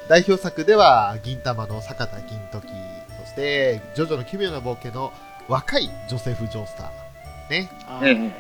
[0.10, 2.68] 代表作では、銀玉の坂田銀時、
[3.20, 5.14] そして、ジョジョの奇妙な冒険の
[5.48, 7.03] 若いジョセフ・ジョースター。
[7.54, 7.70] ね。
[7.86, 8.34] はいうんうんうん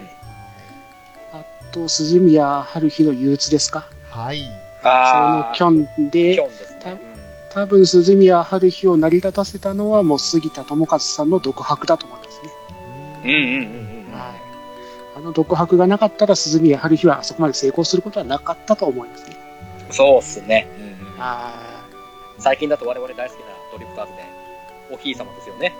[1.33, 3.87] あと、鈴宮春日の憂鬱ですか？
[4.09, 4.41] はい。
[4.83, 7.01] そのキョンキで、ね。
[7.51, 12.51] 多分鈴宮春日を成り立たせたのはもう杉田智和さんの独白だと思いますね。
[13.23, 14.11] うんうんうんうんうん。
[14.11, 14.21] はい。
[15.15, 19.37] あの独白がなかったら鈴宮春日はあそこまで成功することはなかったと思いますね。
[19.89, 20.67] そうっすね。
[20.77, 20.93] うん
[22.39, 24.25] 最近だと我々大好きなドリフターズで、
[24.93, 25.73] おひい様ですよね。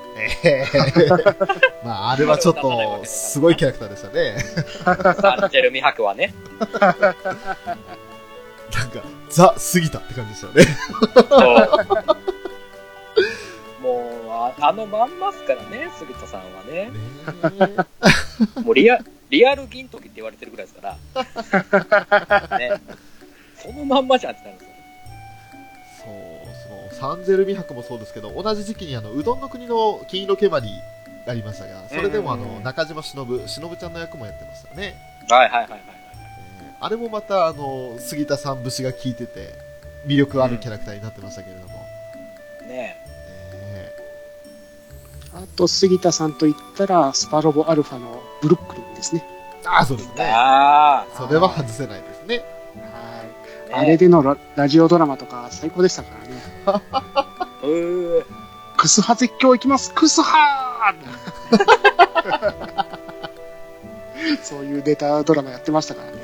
[0.44, 4.40] えー まあ、あれはちょっと、すごいキャラクターでしたね。
[5.22, 6.34] サンジェル美白はね。
[6.80, 6.92] なん
[8.90, 10.66] か、ザ・杉田って感じでしたよね。
[13.82, 16.90] もうあ、あのまんまっすからね、杉田さんはね。
[17.60, 17.76] ね
[18.64, 18.98] もうリア、
[19.30, 20.98] リアル銀時って言われてるぐらいですか
[22.50, 22.58] ら。
[22.58, 22.82] ね。
[23.58, 24.60] そのまんまじゃんってなるん
[27.04, 30.70] サンゼル美白もそうですけど、同じ時期にあの、うどんの国の金色毛針
[31.26, 34.96] がありましたが、それでもあの、うんうんうん中島忍、忍ちゃんの役もやってましたね。
[35.30, 35.82] はいはいはいはいはい。
[35.82, 39.54] えーあれもまた、あの、杉田さん節が効いてて、
[40.08, 41.74] 魅力あるキャラクターになってましたけれども。
[42.68, 42.98] ね
[43.66, 43.94] え
[45.36, 45.38] い。
[45.44, 49.26] あと、杉田さんと言ったら、スパロボアルファのブルックリンですね。
[49.64, 50.32] ーああ、そうですね。
[50.34, 52.53] あそれは外せないですね。
[53.74, 53.80] はい。
[53.82, 56.10] あ、あれでのララジオドラマとか最高でしたか
[56.66, 56.82] らね。
[57.64, 57.68] う
[58.22, 58.26] ー
[58.78, 62.94] クスハ絶叫いきますクスハー
[64.44, 66.18] そういうネタドラマやってましたからね。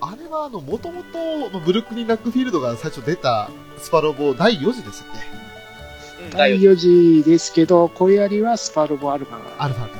[0.00, 5.06] あれは、あの、もともと、ブルックリン・ラックフィールドが最初出たスパロボ第4次でしたっ
[6.18, 9.98] けうん第4次ですけど、これよりはスパロボアルファアルファか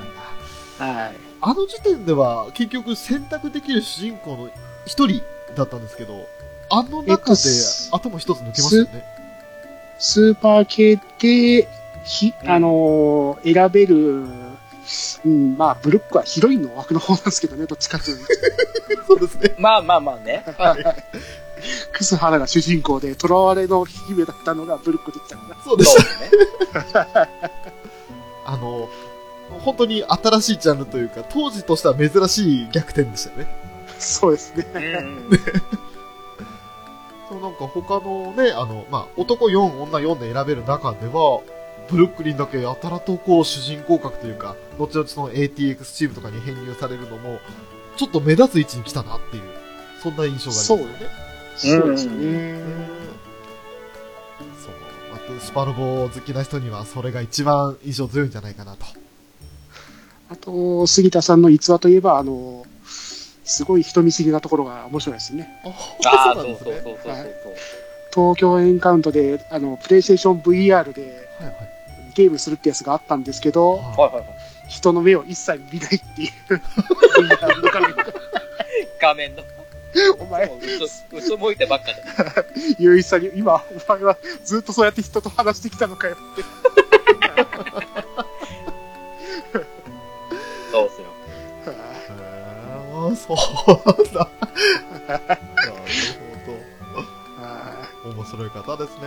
[0.79, 0.95] らが。
[0.95, 1.01] が。
[1.03, 1.17] はい。
[1.41, 4.51] あの時点では、結局選択できる主人公の
[4.85, 5.23] 一人
[5.55, 6.27] だったんですけど、
[6.69, 9.17] あの中でえっとす頭一つ抜けましたよね。
[9.99, 11.69] スーパー系で、
[12.05, 14.25] ひ、うんあのー選べる、
[15.25, 18.25] うん、まあ、ブルックはヒロインの枠の方なんですけどね、どっちかというと。
[19.07, 19.55] そうですね。
[19.59, 20.45] まあまあまあね。
[21.93, 25.57] クスハラが主人公で、囚われの姫だったのがブルックでしたから。
[25.65, 26.05] そうですね。
[28.45, 28.89] あの、
[29.61, 33.47] 本当に新しいジャンルというか、当時としては珍しい逆転でしたよね。
[33.99, 34.67] そうですね。
[34.75, 35.41] うんうん
[37.29, 41.43] そうなんか他のね、あの、まあ、男4、女4で選べる中では、
[41.89, 47.39] ブルックリンだけやたらとこう主人公格というか、後々の ATX チームとかに編入されるのも、
[47.97, 49.43] ちょっと目立つ位置に来たなっていう、
[50.03, 50.97] そんな印象がありま
[51.57, 51.77] すよね。
[51.81, 52.61] そうですよね。
[54.65, 54.75] そう。
[55.15, 58.85] あと、スパロボ好きな人には、それが一番印象強いんじゃないかなと。
[60.29, 62.67] あと、杉田さんの逸話といえば、あの、
[63.47, 65.49] すごい人見知りなところが面白いですね。
[66.05, 66.45] ああ、そそう。
[66.45, 67.13] そうそうそうそう。
[67.13, 67.27] はい
[68.17, 71.71] 東京エンカウントで、あの、プレイステーション VR ではいはい。
[72.15, 74.25] ゲームするってやつがあったんですけど、はいはいはい。
[74.69, 76.31] 人の目を一切見ないっていう。
[76.55, 77.95] VR の画面
[78.99, 79.43] 画面の。
[80.19, 82.03] お前、もううつ、うつむいてばっかで。
[82.79, 86.86] ゆういちさんに、今、お前はずっとそうやって人と話してきたのかよって。
[93.27, 94.29] そうだ。
[95.09, 95.23] なる
[97.41, 98.15] あほど。
[98.15, 99.03] 面白い方ですね。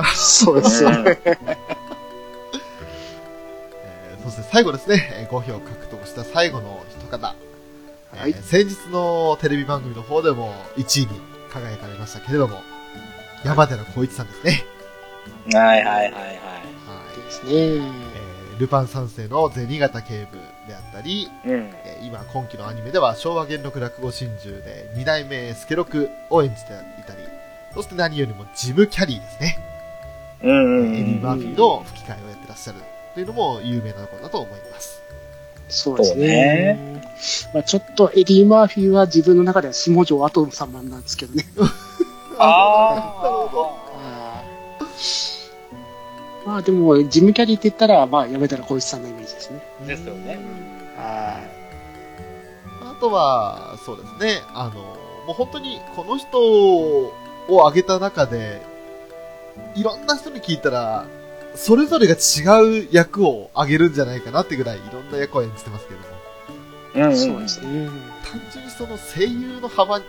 [0.00, 1.18] ーそうですよね。
[1.24, 7.34] えーそして最後ですね、えー5票獲得した最後の一方。
[8.14, 11.20] えーはい先日のテレビ番組の方でも1位に
[11.50, 12.62] 輝かれましたけれども、
[13.44, 14.64] 山寺宏一さんですね。
[15.52, 16.12] はいはいはいはい。
[16.12, 16.18] は
[17.16, 17.20] い。
[17.24, 17.52] ですね。
[17.52, 18.12] えー
[18.58, 21.70] ルパン三世の銭形警部であったり、うん。
[21.84, 27.22] えー今今期のアニメでは昭和元禄落語真珠で二代目助六を演じていたり、
[27.74, 29.58] そして何よりもジム・キャリーですね。
[30.42, 32.78] エディ・マーフィーの吹き替えをやってらっしゃる
[33.14, 35.00] というのも有名なところだと思います。
[35.68, 37.02] そうですね。
[37.54, 41.44] まあちょっとエディ・マーフィーは自分の中では下條アトム様なんですけどね。
[42.38, 43.22] ああ。
[43.22, 43.82] なるほど。
[46.44, 49.62] まあでも、ジム・キャリーって言ったら、まあ、やめたら小石さんのイメージですね。
[49.86, 50.38] ですよね。
[50.96, 51.40] は
[52.80, 54.72] あとは、そうですね、あの、
[55.26, 57.12] もう本当にこの人を
[57.48, 58.62] 挙げた中で、
[59.74, 61.06] いろんな人に聞いたら、
[61.54, 66.06] それぞれが違う役を挙げるんじゃないかなってぐらいいろんな役を演じてますけども、
[66.94, 67.16] うんい。
[67.16, 67.88] そうですね。
[68.30, 70.00] 単純にその声優の幅、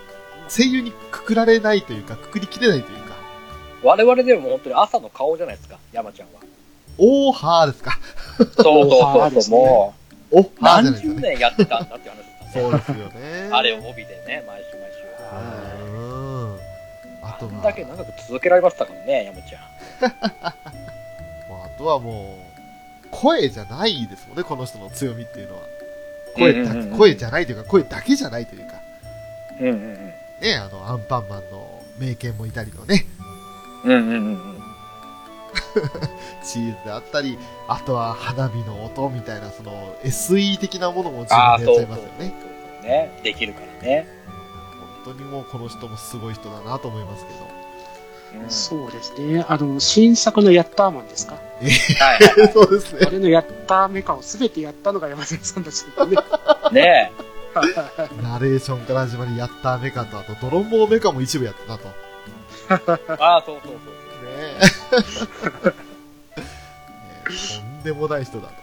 [0.50, 3.03] 声優にくくられないというか、くくりきれないというか、
[3.84, 6.42] 我々でも本当に朝の顔じゃないですか、山ちゃんは。
[6.98, 8.00] オーハーですか。
[8.38, 9.94] そうそうそうも
[10.32, 11.22] う、ハーじゃないです何十。
[11.22, 12.54] 年やってたんだって話です。
[12.54, 13.50] そうですよね。
[13.52, 15.36] あれを帯でね、毎週毎週。
[15.36, 15.96] はいう
[16.56, 17.28] ん。
[17.28, 19.62] あとだけ長く続けられましたからね、山ちゃん。
[21.50, 22.38] もうあとはも
[23.04, 25.62] う、声じゃないですもんね、この人の強みっていうのは。
[26.36, 28.74] 声だ、声じゃないというか、声だけじゃないというか、
[29.60, 30.14] うんうんうん。
[30.42, 33.06] ね、あの、アンパンマンの名犬もいたりのね、
[33.84, 34.64] うんうんうんうん。
[36.44, 42.34] チーズであったり、あとは花火の音みたいな、その、SE 的なものも自分でそうそうそうやっちゃいますよね。
[42.82, 43.20] そうね。
[43.24, 44.08] できるからね。
[45.06, 47.40] 本当にもうこの人もすごい人だなと思いますけど。
[47.40, 47.64] うん
[48.50, 49.46] そうですね。
[49.48, 51.36] あの、新作のヤッターマンですか？
[51.36, 53.10] はいはい そうですねあ。
[53.12, 56.18] れのヤッターメカを全てやったのが山崎さんたちだね。
[56.72, 57.12] ね
[58.24, 61.88] ナレーションから始まり、ヤッターメカと、あと、ドロンボーメカも一部やってたと。
[62.70, 64.04] ああ、そうそうそう。
[64.26, 64.60] え。
[65.70, 65.76] ね
[67.26, 68.54] えとんでもない人だと。
[68.54, 68.58] ね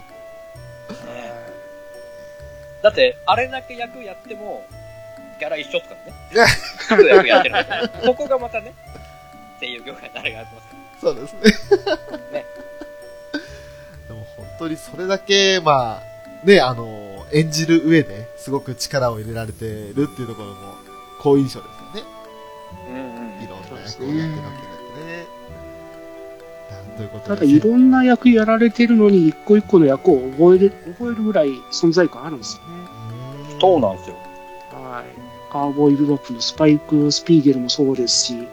[1.06, 1.52] え
[2.82, 4.66] だって、あれだけ役やっても、
[5.38, 5.94] ギャラ一緒っすか
[6.94, 7.08] らね。
[7.08, 8.06] 役やってるんで。
[8.08, 8.74] ここがまたね、
[9.60, 11.40] 声優業界誰がやってますかそうですね。
[12.32, 12.46] ね
[14.08, 20.74] でも本当にそれだけ、まあ、ね、あの、演じる上ですごく力を入れられてるっていうところも、
[21.20, 21.79] 好印象です
[23.90, 24.52] 役をやってるわけだっ
[24.96, 25.26] てね。
[26.96, 33.58] ということただ、で、いろんな役やられてるのに、一個一個の役を覚える、覚えるぐらい存在感あるんですよね。
[33.60, 34.16] そうなんですよ。
[34.72, 35.30] はい。
[35.50, 38.48] カーボーイ・ビボップのスパイク・スピーゲルもそうですし、うん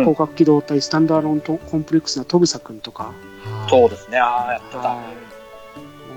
[0.00, 4.18] 広角機動隊スタンダーロントコンプレックスなトグサ君とか、はいそうですね。
[4.18, 4.78] ああ、やってた。
[4.78, 4.86] はい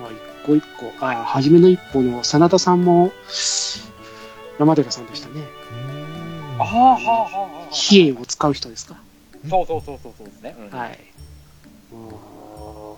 [0.02, 3.12] まあ一個一個、あ、初めの一歩の真田さんも、
[4.60, 5.42] 山寺さんでしたね。
[6.54, 7.72] うんああ、はあ、はあ、はあ。
[7.72, 8.96] 比叡を使う人ですか。
[9.50, 10.56] そうそうそうそうそうですね。
[10.72, 11.00] うんはい。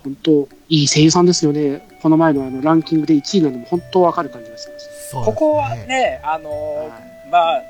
[0.03, 1.88] 本当、いい声優さんですよね。
[2.01, 5.14] この前のあのランキングで1位なのも本当わかる感じがします。
[5.14, 7.62] ここはね、あのーはいまあ、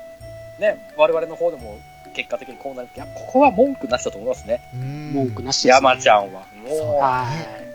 [0.60, 1.80] ね、我々の方でも
[2.14, 4.60] 結果的にこうなるいや、ここは文句なしだと思いますね。
[4.74, 5.86] うん文句なしです、ね。
[5.86, 6.44] 山ちゃんは。
[6.62, 7.66] もはい。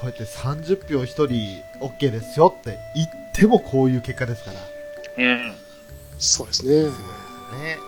[0.00, 4.60] こうやって30票1人 OK ですよって言ってもこういう結果ですから。
[4.60, 5.22] う。
[5.22, 5.54] うん。
[6.18, 6.84] そうですね。
[6.84, 7.78] ね。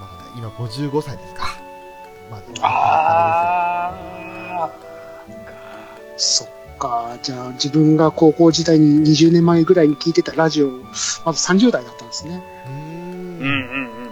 [0.00, 1.56] まあ、今55歳ですか。
[2.30, 4.70] まああ。
[6.16, 6.48] そっ
[6.78, 7.16] か。
[7.22, 12.42] じゃあ自分が高校時代に20年前ぐらいに聞いてたラジオ、まだ30代だったんですね。
[12.66, 14.10] うーんうんうんうんうん。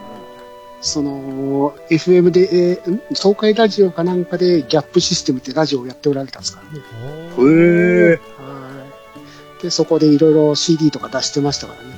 [0.81, 6.81] その、FM で、えーん東海ラジオかなんかでギャップシステムってラジオをやっておられたんですからね。
[6.81, 8.21] へえ。
[8.39, 8.87] は
[9.59, 9.63] い。
[9.63, 11.96] で、そこでいろいろ CD とか出してましたからね。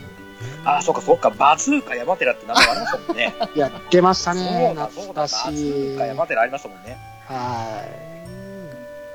[0.69, 3.35] ああ、そっかそっか、バズーカ山寺って名前ありましたもんね。
[3.57, 4.41] やってましたね。
[4.67, 5.73] そうだ、そうだ、バ懐かズしい。
[5.95, 6.97] ーカ山寺ありましたもんね。
[7.27, 8.09] はい。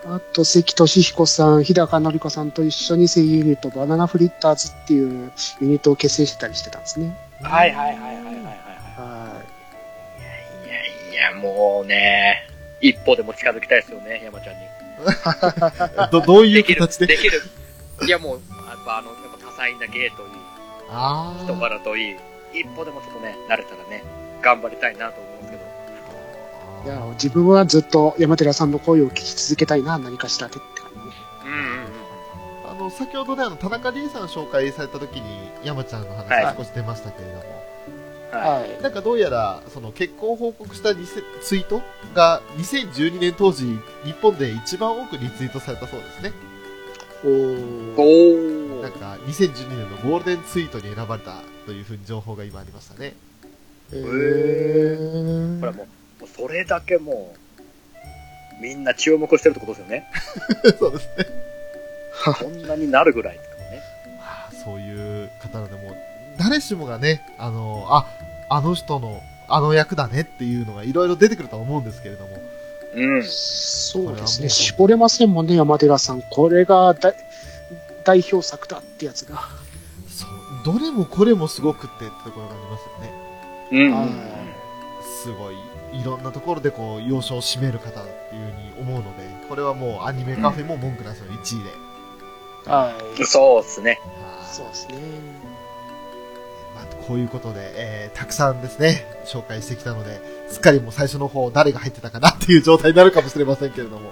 [0.06, 5.32] あと、関俊彦さん、日高のり子さんと一緒に声優ユニット、バナナフリッターズっていう
[5.62, 7.16] ユニットを結成してたりしてたんですね。
[7.42, 8.34] はいはいはいはいはいはい。
[8.36, 9.34] は
[10.66, 12.48] いいやいや、もうね、
[12.82, 14.64] 一歩でも近づきたいですよね、山ちゃんに。
[16.12, 16.64] ど、どういうで？
[16.64, 17.42] きる、形でできる。
[18.06, 20.30] いやもう、やっぱあの、やっぱ多彩な芸といい、
[20.94, 22.16] あ人柄といい、
[22.54, 24.04] 一歩でもちょっとね、慣れたらね、
[24.42, 25.64] 頑張りたいなと思うんですけど。
[26.86, 31.16] いや、自分はずっと山寺さんの声を聞き続けたいな、何かしらでって感じね。
[31.46, 32.80] うんうんうん。
[32.80, 37.44] あの、先ほどね、あの、田中理恵さん紹介された時に、山ちゃんの話はい少し出ましたけれども、
[38.32, 38.82] ははい。
[38.82, 41.82] なんかどうやら、その結婚を報告したリセツイート
[42.14, 43.66] が、2012年当時、
[44.04, 46.34] 日本で一番多くリツイートされたそうですね。
[47.24, 47.30] お。
[48.02, 53.14] おなんか、2012年のゴールデンツイートに選ばれたというふうに情報が今ありましたね。
[53.92, 55.60] えー。
[55.60, 57.34] これもう、もうそれだけも
[58.60, 60.10] う、みんな注目してるってことですよね。
[60.78, 61.26] そうですね。
[62.40, 63.82] こんなになるぐらいですからね。
[64.18, 65.96] まあそういう方なので、もう、
[66.38, 68.06] 誰しもがね、あの、あ、
[68.50, 72.38] あの人の、あの役だねっていうのがいろいろ出てくるとは思うんですけれども、
[72.96, 73.24] うん。
[73.24, 74.50] そうですね。
[74.50, 76.22] 絞れませんもんね、山寺さん。
[76.22, 77.14] これがだ
[78.04, 79.42] 代表作だってやつが。
[80.08, 83.14] そう、どれもこれもすごくってってところがありますよね。
[83.72, 83.92] うん。
[83.94, 84.10] はい
[85.24, 85.56] すごい、
[86.02, 92.70] いろんなところでこう、要所を占める方っていうふうに思うので、これはもうアニメカフェも文句なしの1位で。
[92.70, 93.26] はい。
[93.26, 94.00] そうですね。
[94.04, 95.43] はいそうですね。
[97.04, 104.12] まあ、こういうことで、えー、たくさんですね、紹介してきたので、すっかりもう最初の方誰が入ってたかなっていう状態になるかもしれませんけれども、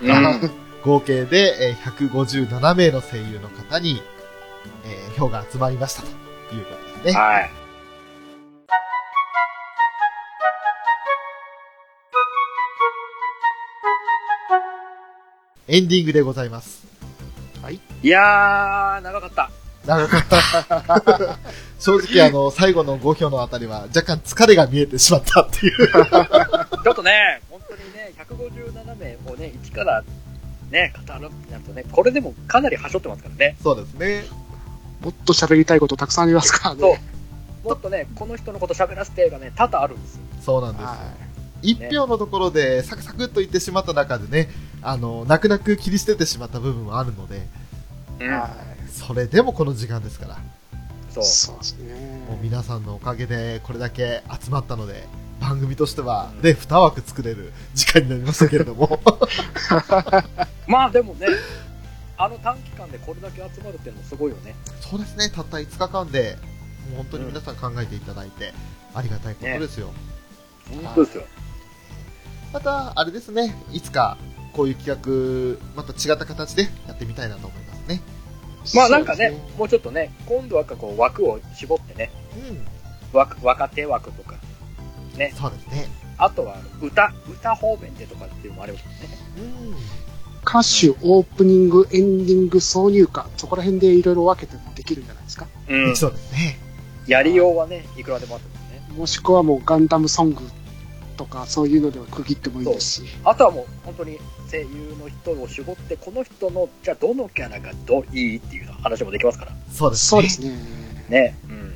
[0.00, 0.50] うん。
[0.82, 4.02] 合計で、えー157名の声優の方に、
[4.84, 6.08] えー票が集まりましたと
[6.54, 7.20] いうことですね。
[7.20, 7.50] はい。
[15.68, 16.84] エンディングでございます。
[18.02, 19.50] いやー、長かった。
[19.86, 21.38] 長かった。
[21.78, 25.88] 正直あの、最後の5票のあたりは若干疲れが見えてしまったっていう。
[26.84, 30.04] ちょっとね、本当にね、157名をね、一から
[30.70, 33.56] ね、語るってなるとね、これでもかなりはしょってますからね。
[33.62, 34.24] そうですね。
[35.00, 36.80] もっと喋りたいことたくさんありますからね。
[36.80, 36.96] そう
[37.68, 40.20] もっとね、この人のこと喋らせてがね、多々あるんですよ。
[40.42, 40.86] そうなんですよ。
[40.88, 40.96] は
[41.62, 44.50] 一票のところでサクサクっと言ってしまった中でね、
[44.82, 47.46] あの、泣く泣く切り捨ててしまった部分もあるので、
[48.20, 48.28] い。
[48.28, 48.48] は
[48.90, 50.38] それでもこの時間ですから、
[51.10, 51.26] そうい。。
[51.26, 52.38] そうですもうね。
[52.42, 55.06] 皆さんのおかげでこれだけ集まったので、
[55.40, 59.00] 番組としてはうんね、2枠作れる時間になりましたけれども、
[60.68, 61.26] まあでもね、
[62.18, 64.54] あの短期間でこれだけ集まるっていうのもすごいよね。
[64.80, 66.36] そうですね、たった5日間で、
[66.90, 68.52] もう本当に皆さん考えていただいて、
[68.94, 69.92] ありがたいことですよ。
[70.68, 71.24] 本当ですよ。
[72.52, 74.18] また、あれですね、いつか
[74.52, 78.02] こういう企画、また違った形でやってみたいなと思いますね。
[78.74, 82.10] まあなんかねもうちょっとね、今度はこう枠を絞ってね、
[82.48, 84.36] うん、枠若手枠とか、
[85.16, 85.88] ね、そうですね。
[86.18, 88.84] あとは歌、歌方面でとかっていうのもあればね。
[89.38, 89.40] う
[89.70, 89.74] ん
[90.42, 95.46] 歌手、オープニング、エンディング、挿入歌、そこら辺でいろいろ分けてもできるんじゃないですか？
[95.68, 95.94] うん。
[95.96, 96.58] そうですね。
[97.06, 98.98] やりようはね、いくらでもあってますね。
[98.98, 100.40] もしくはもうガンダムソング
[101.20, 103.08] とかそういうのでは区切ってもいいですし。
[103.24, 104.18] あとはもう本当に
[104.50, 104.66] 声優
[104.98, 109.52] の人を絞って、この人の、じゃあどのキャラがどういいっていう話もできますから。
[109.70, 110.08] そうですね。
[110.08, 110.56] そうですね。
[111.10, 111.36] ね。
[111.44, 111.74] うん。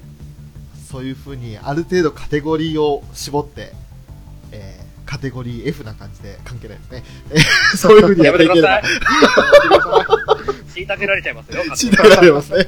[0.90, 3.72] そういうふうに、ある程度カテゴリーを絞って、
[4.52, 7.04] えーカテゴリー F な感じで関係ないですね。
[7.30, 7.42] えー
[7.76, 8.96] そういうふうにやっていければてくだ
[10.72, 10.82] さい。。
[10.86, 11.62] 虐げられちゃいますよ。
[11.76, 12.66] 信じられますね。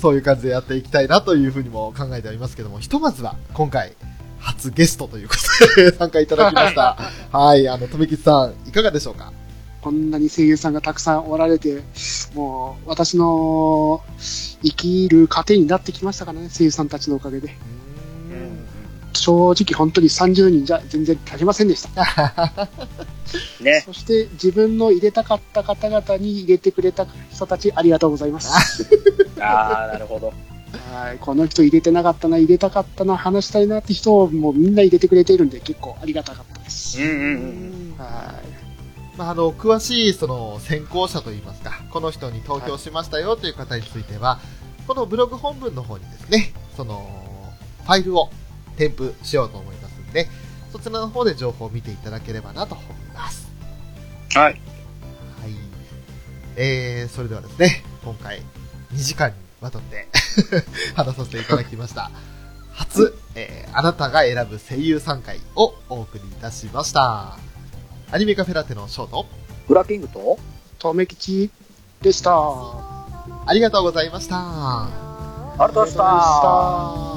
[0.00, 3.92] そういう感じでやっていきたいなというふうにも考えておりますけども、ひとまずは今回、
[4.44, 5.34] 初ゲストというこ
[5.74, 6.96] とで参加いただきました。
[7.36, 9.32] はい、あの、とめきちさん、いかがでしょうか？
[9.80, 11.82] こんなに声優さんがたくさんおられて、
[12.34, 14.02] もう私の
[14.62, 17.48] 生きる糧になってきましたからね、声優さんたちのおかげで。
[17.48, 18.64] うん
[19.16, 22.02] 正直本当に30人じゃ全然足りませんでした。
[23.62, 23.82] ね。
[23.86, 28.84] そして自分の入れたかった方々に入れてくれた人たちありがとうございます。
[29.40, 30.32] ああ、なるほど。
[30.78, 37.00] はい、この人入れてなかったな、入れたかったな、話したいなって人をもうみんな入れてくれているんで結構ありがたかったです。
[37.00, 37.18] うんうんう
[37.94, 37.94] ん。
[37.98, 38.64] はい。
[39.16, 44.40] まあ、あの、詳しい、その、選考者といいますか、この人に投票しましたよという方については、
[44.86, 47.22] このブログ本文の方にですね、その、
[47.84, 48.30] ファイルを
[48.76, 50.28] 添付しようと思いますんで、
[50.72, 53.48] そちらの方で情報を見ていただければなと思います。
[54.34, 54.44] はい。
[54.44, 54.54] はい。
[56.56, 58.42] えー、それではですね、今回、
[58.92, 60.08] 2時間にわたって
[60.94, 62.10] 話させていただきました。
[62.72, 67.38] 初、えー、あなたが選ぶ声優3回をお送りいたしました。
[68.10, 69.26] アニメカフェラテのショート、
[69.66, 70.38] フラキングと？
[70.78, 71.50] とめきち
[72.02, 72.32] でした。
[72.32, 74.36] ありがとうございました。
[74.36, 74.88] あ
[75.54, 76.02] りがとうございました。
[76.04, 77.13] ありがとうございました